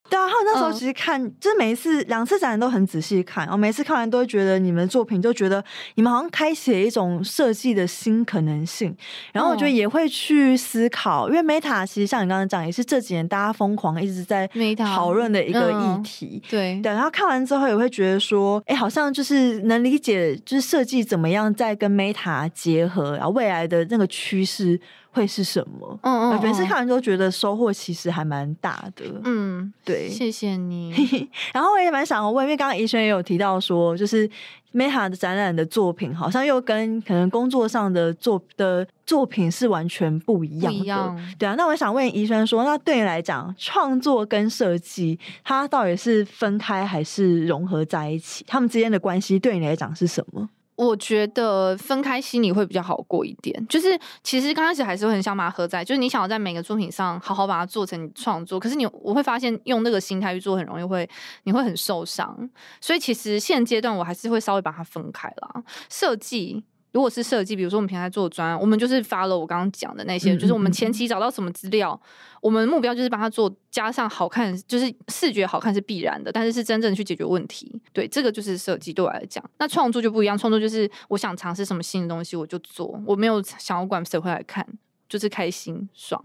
[0.10, 5.63] 对啊，然后那时候其实看，嗯、就是每一次两次展览都很仔细看，然后每次看完都会觉得你们的作品，就觉得
[5.96, 8.96] 你们好像开启了一种设计的新可能性。
[9.34, 16.41] 然后我觉得也会去思考，嗯、因为 Meta 其实像你刚刚讲，也是这几年大家疯狂一直在讨论的一个议题。
[16.43, 24.80] 嗯、对对，然后看完之后也会觉得说，哎，好像就是能理解，就是设计怎么样在跟 Meta 结合，然后未来的那个趋势。
[25.17, 25.99] 会是什么？
[26.03, 29.03] 嗯嗯，每次看完都觉得收获其实还蛮大的。
[29.23, 30.93] 嗯，对，谢谢你。
[31.51, 34.30] 然后我也蛮想问，因为刚刚怡萱也有提到说，就是
[34.73, 40.80] Meta 的展览的作品，好像又跟可能工作上的作的作品是完全不一样的。
[40.80, 41.34] 一样。
[41.39, 48.45] 对啊，那我想问怡萱说，那对你来讲，创作跟设计，它到底是分开还是融合在一起？
[48.47, 50.47] 他们之间的关系对你来讲是什么？
[50.78, 53.68] 我觉得分开心里会比较好过一点。
[53.68, 61.10] 就是其实刚开始还是会很想把它合在，就是你想要在每个作品上好好把它做成创作，可是你我会发现用那个心态去做很容易会
[61.44, 62.50] 你会很受伤。
[62.80, 65.63] 所以其实现阶段我还是会稍微把它分开啦。
[65.90, 66.63] 设计。
[66.97, 72.07] 如果是设计，比如说我们平台做专案，我们就是 follow 我刚刚讲的那些，嗯、就是我们前期找到什么资料，嗯、
[72.41, 77.79] 我们目标就是帮他做，加上好看，就是视觉好看是必然的，但是是真正去解决问题。
[77.93, 79.47] 对，这个就是设计对我来讲。
[79.60, 84.67] 那创作就不一样，创作就是我想尝试什么新的东西，我就做，我没有想要管谁会来看，
[85.07, 86.19] 就是开心爽。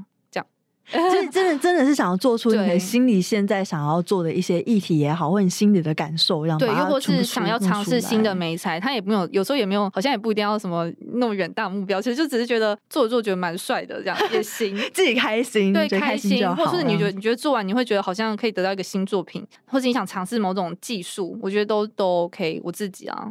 [0.91, 23.29] 真 真的真的是想要做出你的心里现在想要做的一些议题也好，或者你心里的感受，让对，又或是想要尝试新的美材，他也没有，有时候也没有，好像也不一定要什么那么远大目标，其实就只是觉得做做觉得蛮帅的，这样也行， 自己开心，对，开心，或是你觉得你觉得做完你会觉得好像可以得到一个新作品，或者你想尝试某种技术，我觉得都都 OK，我自己啊，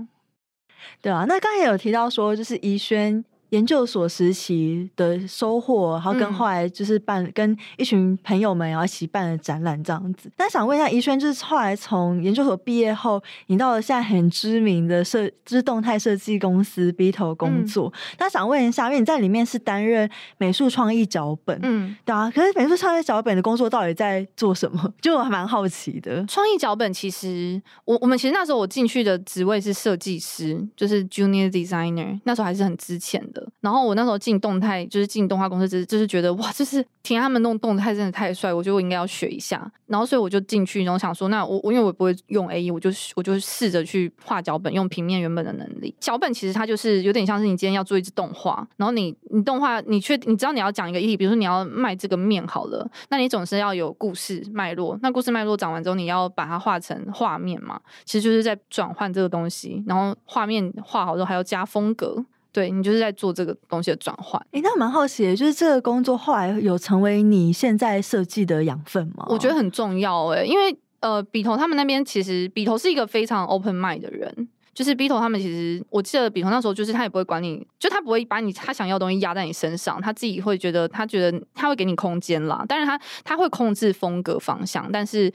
[1.01, 3.23] 对啊，那刚才也有提到说，就是怡萱。
[3.51, 10.31] 研究所时期的收获，然后跟后来就是办、嗯、跟一群朋友们然后一起办了展览这样子。
[10.37, 17.91] 那想问一下怡萱，就是后来从研究所毕业后，你到了现在很知名的设就是动态设计公司 BITO 工作。
[18.17, 22.31] 那、嗯、想问一下，因为你在里面是担任美术创意脚本，嗯，对啊。
[22.33, 24.91] 可是美术创意脚本的工作到底在做什么？
[25.01, 26.25] 就我还蛮好奇的。
[26.25, 33.40] 创意脚本其实我我们其实那时候我进去的职位是设计师，就是 Junior Designer，那时候还是很值钱的。
[33.59, 39.71] 然后我那时候进动态，就是进动画公司，就是就是觉得哇，就是听他们弄动态真的太帅，我觉得我应该要学一下。
[39.87, 45.93] 然后所以我就进去，然后想说，那我我因为我不会用 AE，我就我就试着去画脚本，用平面原本的能力。
[45.99, 54.97] 脚本其实它就是有点像是你今天要做一支动画，然后你你动画你确你知道你要讲一个议题，比如说你要卖这个面好了，那你总是要有故事脉络。
[55.01, 59.83] 那故事脉络讲完之后，你要把它画成画面嘛，其实就是在转换这个东西。
[59.85, 62.23] 然后画面画好之后还要加风格。
[62.53, 64.41] 对，你就是在做这个东西的转换。
[64.51, 69.25] 诶、欸，那蛮好奇的，就是这个工作后来有成为你现在设计的养分吗？
[69.29, 85.33] 我觉得很重要哎，因为呃，笔头他们那边其实笔头是一个非常 open mind 的人，就是笔头他们其实我记得笔头那时候就是他也不会管你，就他不会把你他想要的东西压在你身上，他自己会觉得他觉得他会给你空间啦，但是他他会控制风格方向，但是。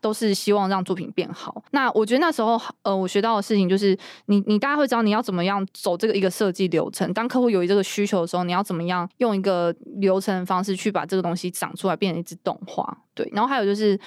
[0.00, 1.60] 都是希望让作品变好。
[1.72, 7.12] 那我觉得那时候，呃，我学到的事情就是你，你大家会知道你要怎么样走这个一个设计流程。
[7.12, 12.96] 当客户有这个需求的时候，你要怎么样用一个流程方式去把这个东西长出来，变成一支动画。
[13.12, 13.28] 对。
[13.32, 13.98] 然后还有就是，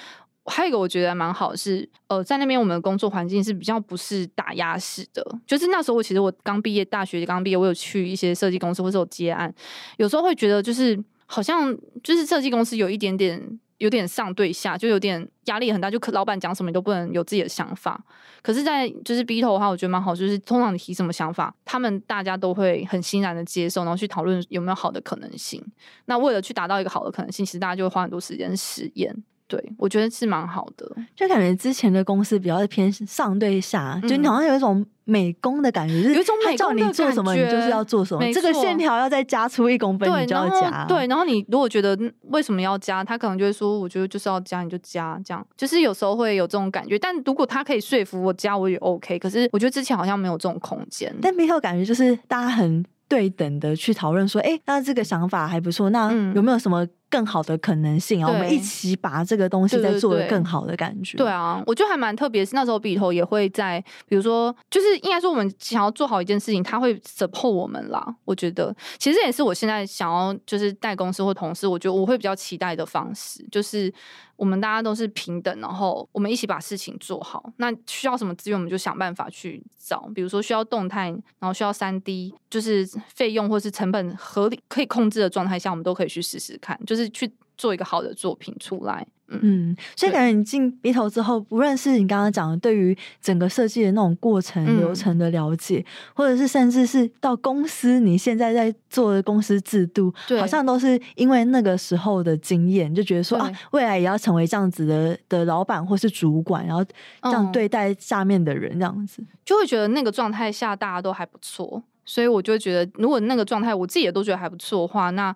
[0.46, 9.52] 还有一个我觉得蛮好是，呃，在那边我们的工作环境是比较不是打压式的，就是那时候我其实我刚毕业，大学刚毕业，我有去一些设计公司或者有接案，
[9.96, 13.58] 有时候会觉得就是好像就是设计公司有一点点。
[13.78, 18.02] 有点上对下，就有点压力很大，就可老板讲什么你都不能有自己的想法。
[18.40, 25.62] 可是，在就是 B 头的话，我觉得蛮好，就是通常你提什么想法，他们大家都会很欣然的接受，然后去讨论有没有好的可能性。
[26.06, 29.14] 那为了去达到一个好的可能性，其实大家就会花很多时间实验。
[29.48, 40.84] 对，我觉得是蛮好的，就感觉之前的公司比较偏上对下，嗯、就你好像有一种美工的感觉，有一种美工的感觉，做什么你就是要做什么，这个线条要再加粗一公分，你就要加。
[40.86, 41.96] 对，然后你如果觉得
[42.30, 46.98] 为什么要加，他可能就会说，我觉得就是要加，你就加，这样就是有时候会有这种感觉。
[46.98, 49.18] 但如果他可以说服我加，我也 OK。
[49.18, 52.84] 可是我觉得之前好像没有这种空间，但背后感觉就是大家很。
[53.08, 58.30] 对等的去讨论说，哎，那这个想法还不错，那有没有什么更好的可能性啊？
[58.30, 61.16] 嗯、我们一起把这个东西再做的更好的感觉。
[61.16, 62.44] 对啊，我觉得还蛮特别。
[62.44, 68.16] 是那时候笔头也会在，比如说，就是应该说我们想要做好一件事情，他会 support 我们啦。
[68.24, 73.92] 我觉得其实也是我现在想要就是带公司或同事，我觉得我会比较期待的方式，就是。
[74.36, 77.50] 我们大家都是平等，然后我们一起把事情做好。
[77.56, 80.10] 那需要什么资源，我们就想办法去找。
[80.14, 89.06] 比如说需要动态，然后需要三 D，就是费用或是成本合理可以控制的状态下，我们都可以去试试看，就是去做一个好的作品出来。
[89.28, 95.84] 嗯，所以感觉你进 B 头之后，不论是你刚刚讲的对于整个设计的那种过程流程的了解，嗯、
[96.14, 106.84] 或者是甚至是到公司你现在在做的公司制度，对好像都是因为那个时候的经验，就觉得说啊，未来也要成为这样子的的老板或是主管，然后
[107.22, 115.34] 这样对待下面的人，这样子、嗯、就会觉得那个状态下大家都还不错，所以我就觉得，如果那个状态我自己也都觉得还不错的话，那。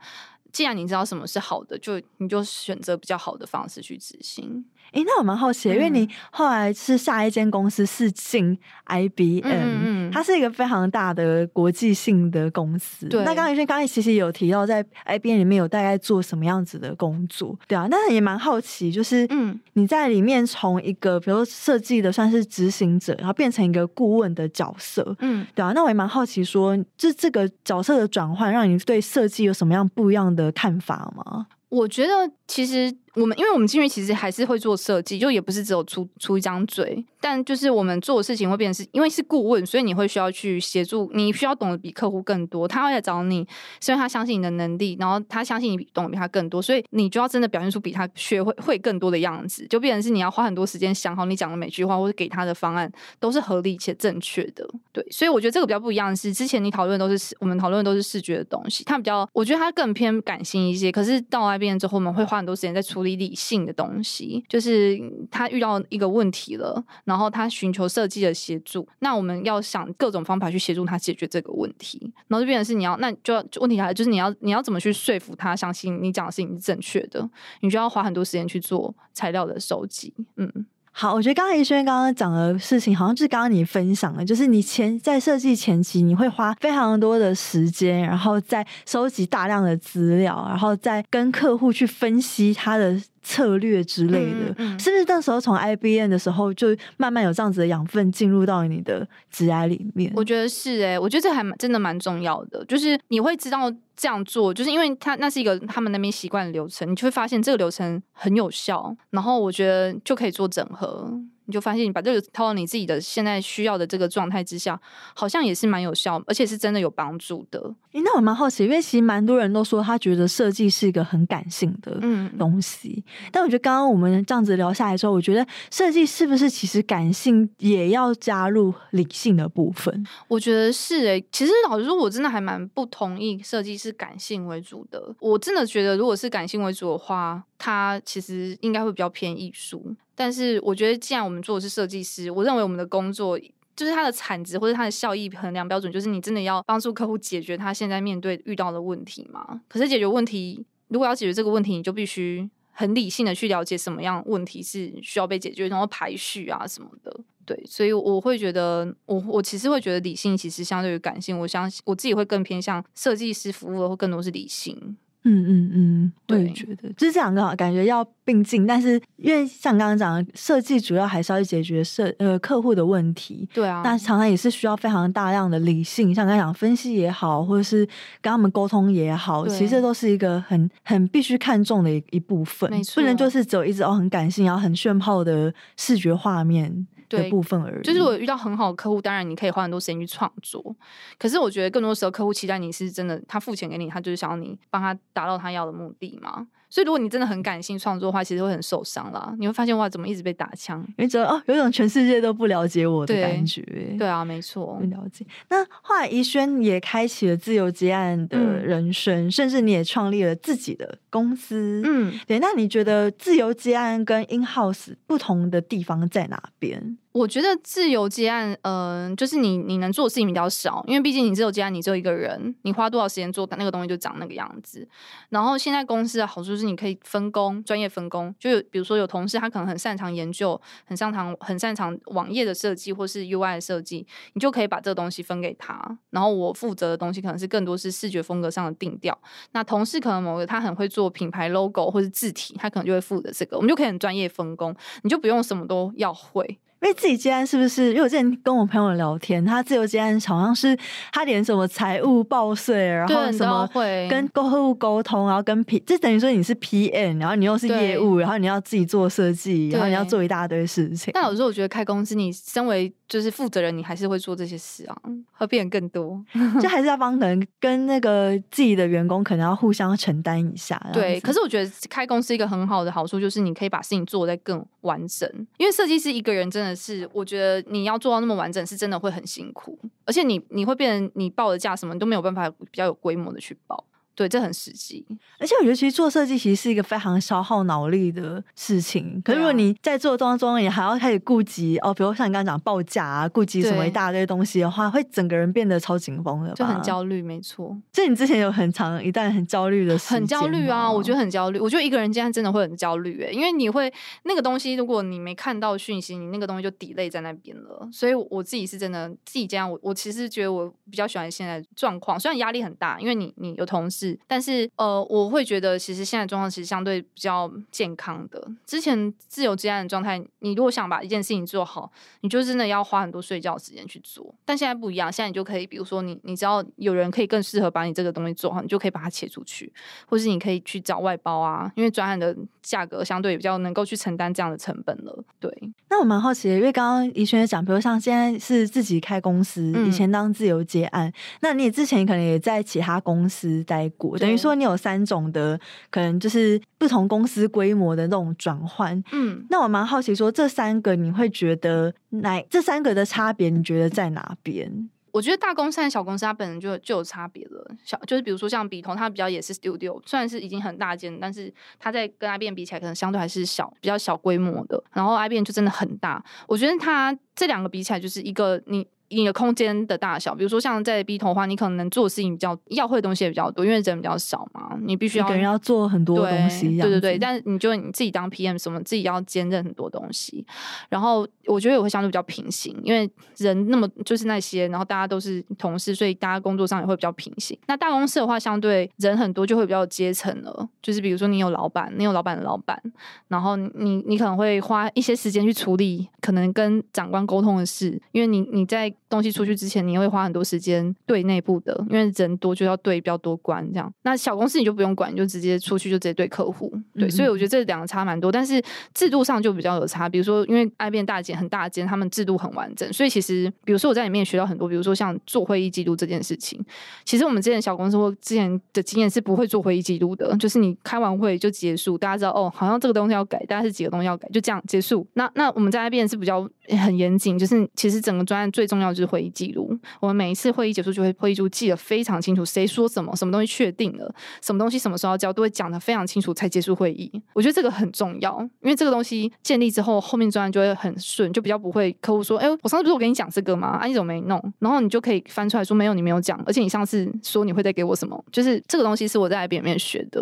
[0.53, 4.64] 既然你知道什么是好的，就你就选择比较好的方式去执行。
[4.93, 13.07] 诶、欸，那我蛮好奇的，因为你后来是下一间公司是进 IBM，嗯，它是一个非常大的国际性的公司。
[13.07, 31.47] 对，那刚才因为刚才其实有提到在 IBM 里面有大概做什么样子的工作，对啊，那也蛮好奇，就是嗯，你在里面从一个比如说设计的算是执行者，然后变成一个顾问的角色，嗯，对啊，那我也蛮好奇说，这这个角色的转换，让你对设计有什么样不一样的看法吗？
[31.68, 32.92] 我觉得其实。
[33.16, 43.44] 我们因为我们金鱼其实还是会做设计，就也不是只有出出一张嘴，但就是我们做的事情会变成是，因为是顾问，所以你会需要去协助，你需要懂得比客户更多，他会来找你，
[43.80, 52.88] 所以他相信你的能力，然后他相信你懂得比他更多，所以你就要真的表现出比他学会会更多的样子，就变成是你要花很多时间想好你讲的每句话或者给他的方案
[53.18, 64.99] 都是合理且正确的，对，所以我觉得这个比较不一样的是，之前你讨论都是我们讨论都是视觉的东西，他比较我觉得他更偏感性一些，可是到那边之后，我们会花很多时间在处理理性的东西，就是
[65.30, 68.88] 他遇到一个问题了，然后他寻求设计的协助。
[68.99, 77.28] 那我们要想各种方法去协助他解决这个问题，然后就变成是你要，那就要问题来了，就是你要你要怎么去说服他相信你讲的事情是正确的？
[77.61, 80.12] 你就要花很多时间去做材料的收集。
[80.36, 93.01] 嗯，好，我觉得刚才怡轩刚刚讲的事情，好像就是刚刚你分享的，就是你前在设计前期，你会花非常多的时间，然后再收集大量的资料，然后再跟客户去分析他的。
[93.22, 100.11] 策略之类的，嗯嗯、是不是那时候从 IBM 的时候就慢慢有这样子的养分进入到你的职涯里面？
[100.16, 103.70] 我觉得是哎、欸，我觉得这还蛮真的蛮重要的，就是你会知道
[104.01, 111.12] 这样做，就是因为他那是一个他们那边习惯的流程，你就会发现这个流程很有效，然后我觉得就可以做整合。
[111.51, 114.80] 你就发现，你把这个套到你自己的现在需要的这个状态之下，
[115.14, 117.61] 好像也是蛮有效，而且是真的有帮助的。
[117.92, 122.01] 诶，那我蛮好奇，因为其实蛮多人都说他觉得设计是一个很感性的
[122.38, 130.07] 东西，嗯、但我觉得刚刚我们这样子聊下来之后，我觉得设计是不是其实感性也要加入理性的部分？
[130.28, 135.12] 我觉得是诶、欸，其实老实说，我真的还蛮不同意设计是感性为主的。
[135.18, 139.96] 我真的觉得，如果是感性为主的话，它其实应该会比较偏艺术。
[140.20, 143.38] 但是我觉得，既然我们做的是设计师，我认为我们的工作
[143.74, 149.62] 就是它的产值或者它的效益衡量标准，就是你真的要帮助客户解决他现在面对遇到的问题嘛。
[149.66, 157.18] 可是解决问题，如果要解决这个问题，你就必须很理性的去了解什么样问题是需要被解决，然后排序啊什么的。
[157.46, 164.98] 对，所以我会觉得，我我其实会觉得理性其实相对于感性，我相信我自己会更偏向设计师服务的会更多是理性。
[165.24, 177.86] 嗯嗯嗯，我也觉得，就是这两个感觉要并进，但是因为像刚刚讲的，设计主要还是要去解决设呃客户的问题，对啊，那常常也是需要非常大量的理性，像刚刚讲分析也好，或者是
[178.20, 186.86] 跟他们沟通也好，其实这都是一个很很必须看重的一一部分，没错，不能就是只有一直哦很感性，然后很炫炮的视觉画面。
[187.18, 190.74] 对部分而已，就是我遇到很好的客户，当然你可以花很多时间去创作。
[191.18, 196.46] 可是我觉得更多时候，客户期待你是真的，他付钱给你，他就是想要你帮他达到他要的目的嘛。
[196.70, 199.34] 所以，如果你真的很感性创作的话，其实会很受伤啦。
[199.38, 200.80] 你会发现哇，怎么一直被打枪？
[200.96, 203.60] 因为觉得哦，有一种全世界都不了解我的感觉。
[203.62, 205.26] 对，对啊，没错，不了解。
[205.48, 211.82] 那后来怡萱也开启了自由接案的人生，嗯、甚至你也创立了自己的公司。
[211.84, 212.38] 嗯，对。
[212.38, 216.96] 那你觉得自由接案跟 in house 不同的地方在哪边？
[217.12, 224.86] 我觉得自由接案，嗯、就是你你能做的事情比较少，因为毕竟你自由接案，你只有一个人，你花多少时间做那个东西就长那个样子。
[225.28, 235.98] 然后现在公司的好处是你可以分工，专业分工，就比如说有同事他可能很擅长研究，很擅长很擅长网页的设计或是 UI 的设计，你就可以把这个东西分给他。
[236.11, 239.18] 然后我负责的东西可能是更多是视觉风格上的定调。
[239.50, 246.61] 那同事可能某个他很会做品牌 logo 或是字体，他可能就会负责这个，我们就可以很专业分工，你就不用什么都要会。
[246.83, 247.91] 因为自己接案是不是？
[247.91, 250.76] 因为我之前跟我朋友聊天，他自由接案好像是
[251.12, 253.68] 他连什么财务报税，然后什么
[254.09, 261.12] 跟客户沟通，然后跟 P，就等于说你是 PM，然后你又是业务，然后你要自己做设计，然后你要做一大堆事情。
[261.12, 264.96] 但有时候我觉得开公司，你身为就是负责人，你还是会做这些事啊，
[265.32, 266.24] 会变更多，
[266.62, 270.80] 就还是要帮人跟那个自己的员工可能要互相承担一下。
[270.92, 276.70] 对，可是我觉得开公司一个很好的好处就是你可以把事情做得更完整，因为设计师一个人真的。
[276.80, 283.84] 是，我觉得你要做到那么完整，是真的会很辛苦，而且你你会变成你报的价什么，你都没有办法比较有规模的去报。
[284.20, 285.02] 对，这很实际，
[285.38, 289.18] 而且我觉得其实做设计其实是一个非常消耗脑力的事情。
[289.24, 297.22] 可是如果你在做当中，也还要开始顾及哦，比如像你刚刚讲报价啊，顾及什么一大堆东西的话，会整个人变得超紧绷的，就很焦虑。
[297.22, 301.58] 没错，就你之前有很长一段很焦虑的时间，很焦虑啊，我觉得很焦虑。
[301.58, 303.90] 我觉得一个人这样真的会很焦虑哎，因为你会
[304.24, 307.88] 那个东西，如果你没看到讯息，你那个东西就 delay 在那边了。
[307.90, 314.90] 所以我自己是真的自己这样，我我其实觉得我比较喜欢现在状况，虽然压力很大，因为你你有同事，但是呃。
[314.90, 318.44] 呃，我会觉得其实现在状况其实相对比较健康的。
[318.66, 321.92] 之前自由接案的状态，你如果想把一件事情做好，
[322.22, 324.34] 你就真的要花很多睡觉时间去做。
[324.44, 329.72] 但现在不一样，现在你就可以，比如说你，你知道有人可以更适合把你这个东西做好，你就可以把它切出去，
[330.08, 335.24] 或是你可以去找外包啊，因为专案的价格相对比较能够去承担这样的成本了。
[335.38, 344.76] 对，那我蛮好奇的，因为刚刚怡轩也讲，比如像现在是自己开公司，以前当自由接案，嗯、那你之前可能也在其他公司待过，等于说你有。
[344.80, 353.51] 三种的可能就是不同公司规模的那种转换，嗯，那我蛮好奇说这三个你会觉得哪这三个的差别？
[353.51, 354.88] 你觉得在哪边？
[355.11, 357.70] 我觉得大公司和小公司它本身就就有差别了。
[357.84, 364.82] 小就是比如说像比同，它比较也是 studio，虽然是已经很大间，但是它在跟 IBM 比起来，可能相对还是小，比较小规模的。
[364.94, 368.86] 然后 IBM 就真的很大，我觉得它这两个比起来，就是一个你。
[369.11, 376.78] 你的空间的大小，比如说像在 B 头的话，你可能能做的事情比较要会的东西也比较多，因为人比较少嘛，你必须要给人要做很多东西。
[376.80, 380.46] 对对对，但是你就你自己当 PM 什么，自己要兼任很多东西。
[380.88, 387.58] 然后我觉得也会相对比较平行，因为人那么就是那些，然后大家都是同事，所以大家工作上也会比较平行。
[387.66, 390.68] 那大公司的话，相对人很多，就会比较有阶层了。
[390.80, 392.80] 就是比如说你有老板，你有老板的老板，
[393.26, 399.86] 然后你你可能会花一些时间去处理可能跟长官沟通的事，因为你你在东西出去之前。
[399.86, 403.92] 你会花很多时间对内部的，因为人多就要对比较多关这样。
[404.02, 406.72] 那小公司你就不用管，你就直接出去就直接对客户。
[406.94, 408.62] 对，嗯、所以我觉得这两个差蛮多，但是
[408.94, 410.08] 制度上就比较有差。
[410.08, 416.64] 比如说，因为 IBM 大间很大间，他们制度很完整，所以其实比如说我在里面学到很多，比如说像做会议记录这件事情，
[417.04, 425.06] 其实我们之前小公司或之前的经验是不会做会议记录的，就是你开完会就结束，大家知道哦，好像这个东西要改，大概是几个东西要改，就这样结束。
[425.14, 426.48] 那那我们在 IBM 是比较
[426.78, 429.74] 很严谨，就是其实整个专案最重要就是会议记录。
[429.98, 437.11] 我们每一次会议结束，就会会议记录记得非常清楚，谁说什么，什么东西确定了，什么东西什么时候交，都会讲得非常清楚才结束会议。
[437.32, 443.68] 我觉得这个很重要，因为这个东西建立之后，后面专案就会很顺，就比较不会客户说：“哎，我上次不是我跟你讲这个吗？
[443.68, 450.20] 啊，你怎么没弄？”然后你就可以翻出来说：“没有，你没有讲。”而且你上次说你会再给我什么，就是这个东西是我在 ib 里面学的。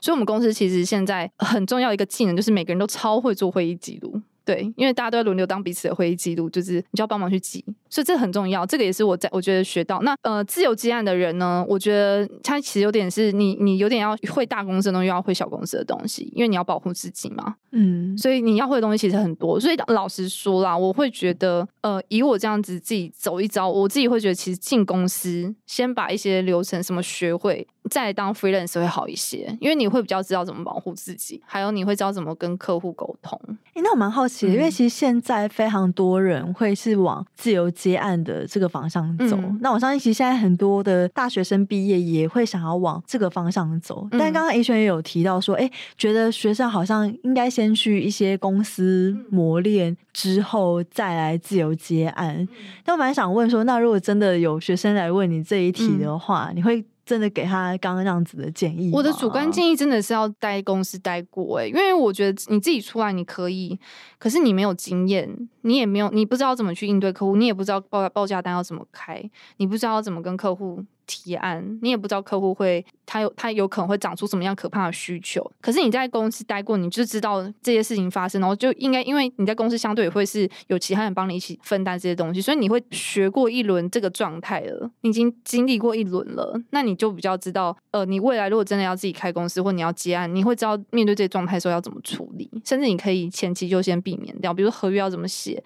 [0.00, 4.20] 所以，我们公司其实现在很重要一个技能，就是每个人都超会做会议记录。
[4.46, 8.64] 对，因为大家都在轮流当彼此的会议记录，就是你就要帮忙去记，所以这很重要。
[8.64, 10.00] 这个也是我在我觉得学到。
[10.02, 17.56] 那呃，自由接案的人呢，我觉得他其实有点是你你有点要会大公司的东西，又要会小公司的东西，因为你要保护自己嘛。
[17.72, 19.58] 嗯，所以你要会的东西其实很多。
[19.58, 33.38] 所以老实说啦，我会觉得呃，以我这样子自己走一遭，我自己会觉得其实进公司先把一些流程什么学会，再当 freelance 会好一些，因为你会比较知道怎么保护自己，还有你会知道怎么跟客户沟通。
[33.46, 39.36] 哎、欸，那我蛮好奇的，因为其实现在非常多人会是往自由接案的这个方向走。
[39.36, 44.08] 嗯、那我相信，其实现在很多的大学生毕业也会想要往这个方向走。
[44.10, 52.36] 嗯、但刚刚 A 璇也有提到说，哎、欸，觉得学生好像应该先去一些公司磨练，之后再来自由接案。
[52.36, 52.48] 嗯、
[52.84, 56.84] 但我蛮想问说，那如果真的有学生来问你这一题的话，嗯、你会？
[57.06, 63.78] 真的给他刚刚那样子的建议，我的主观建议真的是要待公司待过诶、因为我觉得你自己出来你可以，
[64.18, 69.22] 可是你没有经验，你也没有，你不知道怎么去应对客户，你也不知道报报价单要怎么开，
[69.58, 70.84] 你不知道怎么跟客户。
[71.06, 75.48] 提案，你也不知道客户会，他有他有可能会长出什么样可怕的需求。
[75.60, 95.62] 可是你在公司待过，你就知道这些事情发生，然后就应该，因为你在公司相对也会是有其他人帮你一起分担这些东西，所以你会学过一轮这个状态了，你已经经历过一轮了，那你就比较知道，呃，你未来如果真的要自己开公司或你要接案，你会知道面对这些状态的时候要怎么处理，甚至你可以前期就先避免掉，比如合约要怎么写，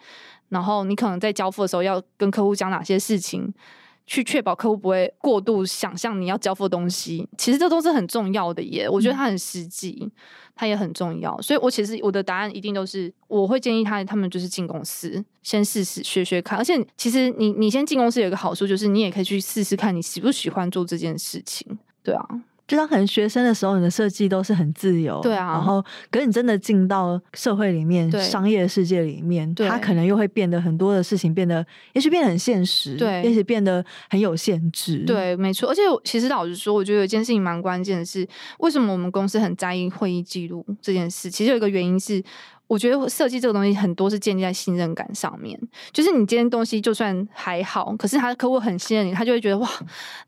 [0.51, 3.53] 然后你可能在交付的时候要跟客户讲哪些事情。
[4.11, 8.89] 去确保客户不会过度想象你要交付的东西，其实这都是很重要的耶。
[8.89, 10.11] 我觉得它很实际，
[10.57, 11.41] 它也很重要。
[11.41, 16.59] 所以我其实我的答案一定都是，我会建议他他们就是进公司先试试学学看。
[16.59, 21.79] 而且其实你你先进公司有一个好处，就是你也可以去试试看你喜不喜欢做这件事情。
[22.03, 22.27] 对啊。
[22.71, 25.49] 就当可能学生的时候，你的设计都是很自由，对啊。
[25.49, 34.99] 然后，可是你真的进到社会里面，对商业世界里面，它可能又会变得很多的事情变得，也许变得很现实，对，也许变得很有限制。
[34.99, 35.69] 对，没错。
[35.69, 38.25] 而且，其实老实说，我觉得有一件事情蛮关键的是，
[38.61, 41.29] 为什么我们公司很在意会议记录这件事？
[41.29, 42.23] 其实有一个原因是。
[42.71, 45.61] 我觉得设计这个东西很多是建立在信任感上面，
[45.91, 49.69] 就是你今天东西就算还好，可是他的客户很信任你，他就会觉得哇，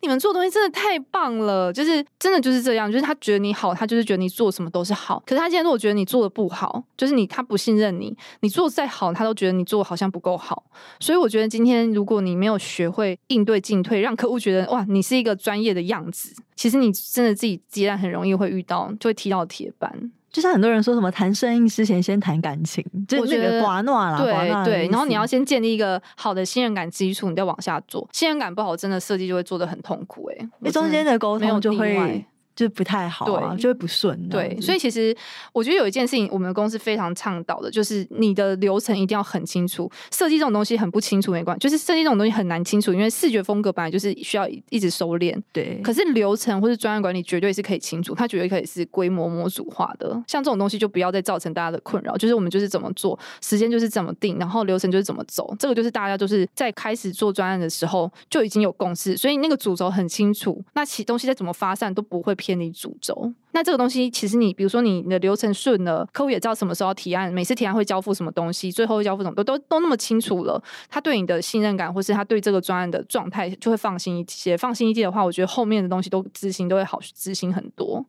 [0.01, 5.23] 你们做的东西真的太棒了，就是真的就是这样，就是他觉得你好，他就是觉得你做什么都是好。
[5.25, 10.65] 可是他今天如果觉得你做的不好，就是你他不信任你，你做再好，他都觉得你做的好像不够好。
[10.99, 20.11] 所以我觉得今天如果你没有学会应对进退，让客户觉得哇，你是一个专业的样子，其实你真的自己接案很容易会遇到，就会踢到铁板。
[20.33, 22.83] 就像很多人说什么谈生意之前先谈感情，
[23.21, 28.09] 我觉得寡暖啦，对对，然后你要先建立一个好的信任感基础，你再往下做。
[28.13, 32.25] 信任感不好，真的设计就会做的很痛苦哎、欸，因为中间的沟通就会。
[32.55, 34.29] 就不太好啊，对就会不顺。
[34.29, 35.17] 对，所以其实
[35.53, 39.91] 我觉得有一件事情，我们的公司非常倡导的，就是你的流程一定要很清楚。
[40.11, 45.41] 设计这种东西很不清楚没关系，就是设计这种东西很难清楚，因为视觉风格本来就是需要一直收敛。
[45.53, 50.11] 对，可是流程或是专案管理绝对是可以清楚，它绝对可以是规模模组化的。
[50.27, 55.55] 像这种东西就不要再造成大家的困扰，就是我们就是怎么做，时间就是怎么定，然后流程就是怎么走。
[55.59, 74.57] 这个就是大家就是在开始做专案的时候就已经有共识，所以那个主轴很清楚，那其东西再怎么发散都不会偏离主轴，那这个东西其实你比如说你你的流程顺了，客户也知道什么时候要提案，每次提案会交付什么东西，最后会交付什么都都都那么清楚了，他对你的信任感或是他对这个专案的状态就会放心一些。
[74.57, 78.05] 放心一些的话，我觉得后面的东西都执行都会好执行很多。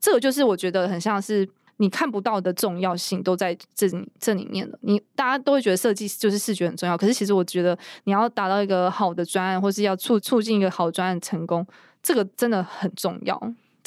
[0.00, 4.76] 这个就是我觉得很像是你看不到的重要性都在这里这里面了。
[4.82, 11.64] 你大家都会觉得设计就是视觉很重要，可是其实我觉得你要达到一个好的专案，或是要促促进一个好专案成功。
[12.02, 13.36] 这个真的很重要，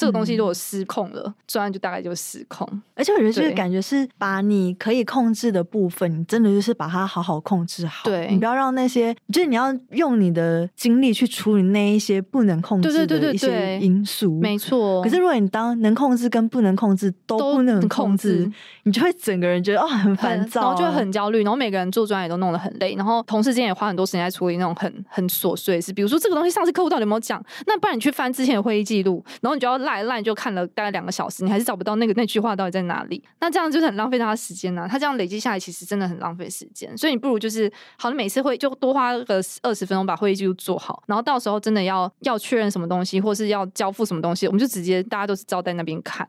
[0.00, 2.66] 这个东西如果失控了，专案、嗯、就大概就失控。
[2.94, 8.04] 而且我觉得这个感觉是把你可以控制的部分，你真的就是把它好好控制好。
[8.04, 14.38] 对，你不要让那些，就是你要用你的精力去处理那一些不能控制的一些因素。
[14.40, 15.02] 没错。
[15.02, 18.52] 可是如果你当能控制跟不能控制都不能控制，控制
[18.84, 27.42] 你就会整个人觉得哦很烦躁，然后就会很焦虑，然后每个人做专案也都弄得很累，然后同事之间也花很多时间在处理那种很很琐碎的事，比如说这个东西上次客户到底有没有讲？
[27.66, 28.10] 那不然你去。
[28.10, 33.22] 翻之前的会议记录，然后你就要赖赖，就看了大概两个小时，你还是找不到那个那句话到底在哪里。
[33.40, 34.88] 那这样就是很浪费他的时间呐、啊。
[34.88, 36.96] 他这样累积下来，其实真的很浪费时间。
[36.96, 46.28] 所以你不如就是，好，你每次会就多花个二十分钟把会议记录做好，然后到时候真的要要确认什么东西，或是要交付什么东西，我们就直接大家都是照在那边看，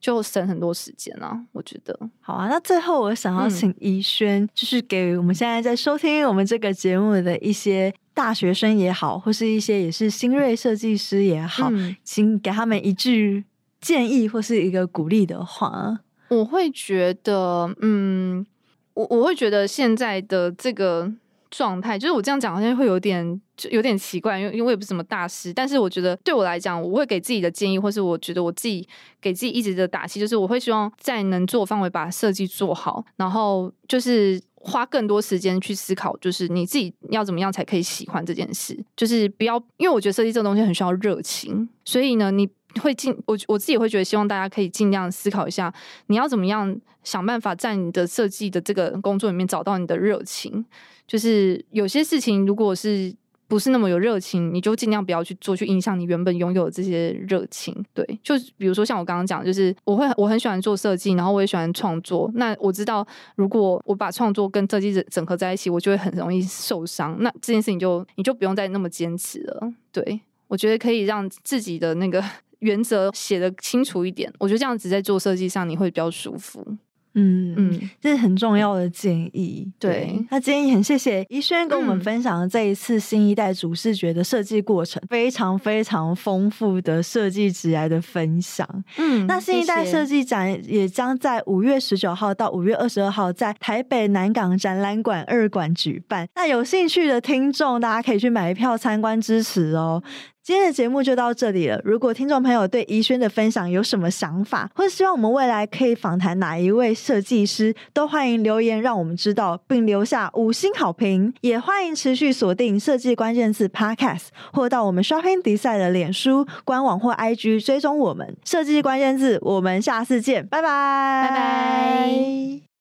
[0.00, 1.40] 就省很多时间啊。
[1.52, 2.48] 我觉得好啊。
[2.48, 7.94] 那最后我想要请怡萱，嗯、就是给我们现在在收听我们这个节目的一些。
[8.16, 13.44] 大学生也好，或是一些也是新锐设计师也好，嗯、请给他们一句
[13.78, 16.00] 建议或是一个鼓励的话。
[16.28, 18.46] 我会觉得，嗯，
[18.94, 21.12] 我我会觉得现在的这个
[21.50, 28.86] 状态，就是我这样讲好像会有点就有点奇怪，因为因为我也不是什么大师，但是我觉得对我来讲，我会给自己的建议，或是我觉得我自己
[29.20, 34.40] 给自己一直的打气，就是我会希望在能做范围把设计做好，然后就是。
[34.58, 42.48] 花更多时间去思考，就是你自己要怎么样才可以喜欢这件事，就是不要，因为我觉得设计这个东西很需要热情，所以呢，你
[42.80, 45.72] 会尽我我自己会觉得，希望大家可以尽量思考一下，
[46.06, 50.64] 你要怎么样想办法在你的设计的这个工作里面找到你的热情，
[51.06, 53.14] 就是有些事情如果是。
[53.48, 57.72] 不是那么有热情，你就尽量不要去做，去影响你原本拥有的这些热情。
[57.94, 62.28] 对，就比如说像我刚刚讲，就是我会我很喜欢做设计，然后我也喜欢创作。
[62.34, 63.06] 那我知道，
[63.36, 67.16] 如果我把创作跟设计整整合在一起，我就会很容易受伤。
[67.20, 69.72] 那这件事情就你就不用再那么坚持了。
[69.92, 72.20] 对，我觉得可以让自己的那个
[72.66, 74.30] 原则写的清楚一点。
[74.40, 76.76] 我觉得这样子在做设计上你会比较舒服。
[77.18, 79.66] 嗯嗯，这是很重要的建议。
[79.78, 88.68] 对，那今天也很谢谢怡萱跟我们分享的这一次新一代主视觉的设计过程，非常非常丰富的设计职来的分享。
[88.98, 96.28] 嗯，那新一代设计展也将在五月十九号到五月二十二号在台北南港展览馆二馆举办。
[96.34, 100.02] 那有兴趣的听众，大家可以去买票参观支持哦。
[100.46, 101.80] 今天的节目就到这里了。
[101.82, 111.34] 如果听众朋友对怡萱的分享有什么想法，或者希望我们未来可以访谈哪一位设计师，都欢迎留言让我们知道，并留下五星好评。
[111.40, 119.40] 也欢迎持续锁定设计关键字 Podcast，或到我们 Shopping Design 的脸书官网或 IG 追踪我们设计关键字。
[119.42, 122.75] 我们下次见，拜拜，拜拜。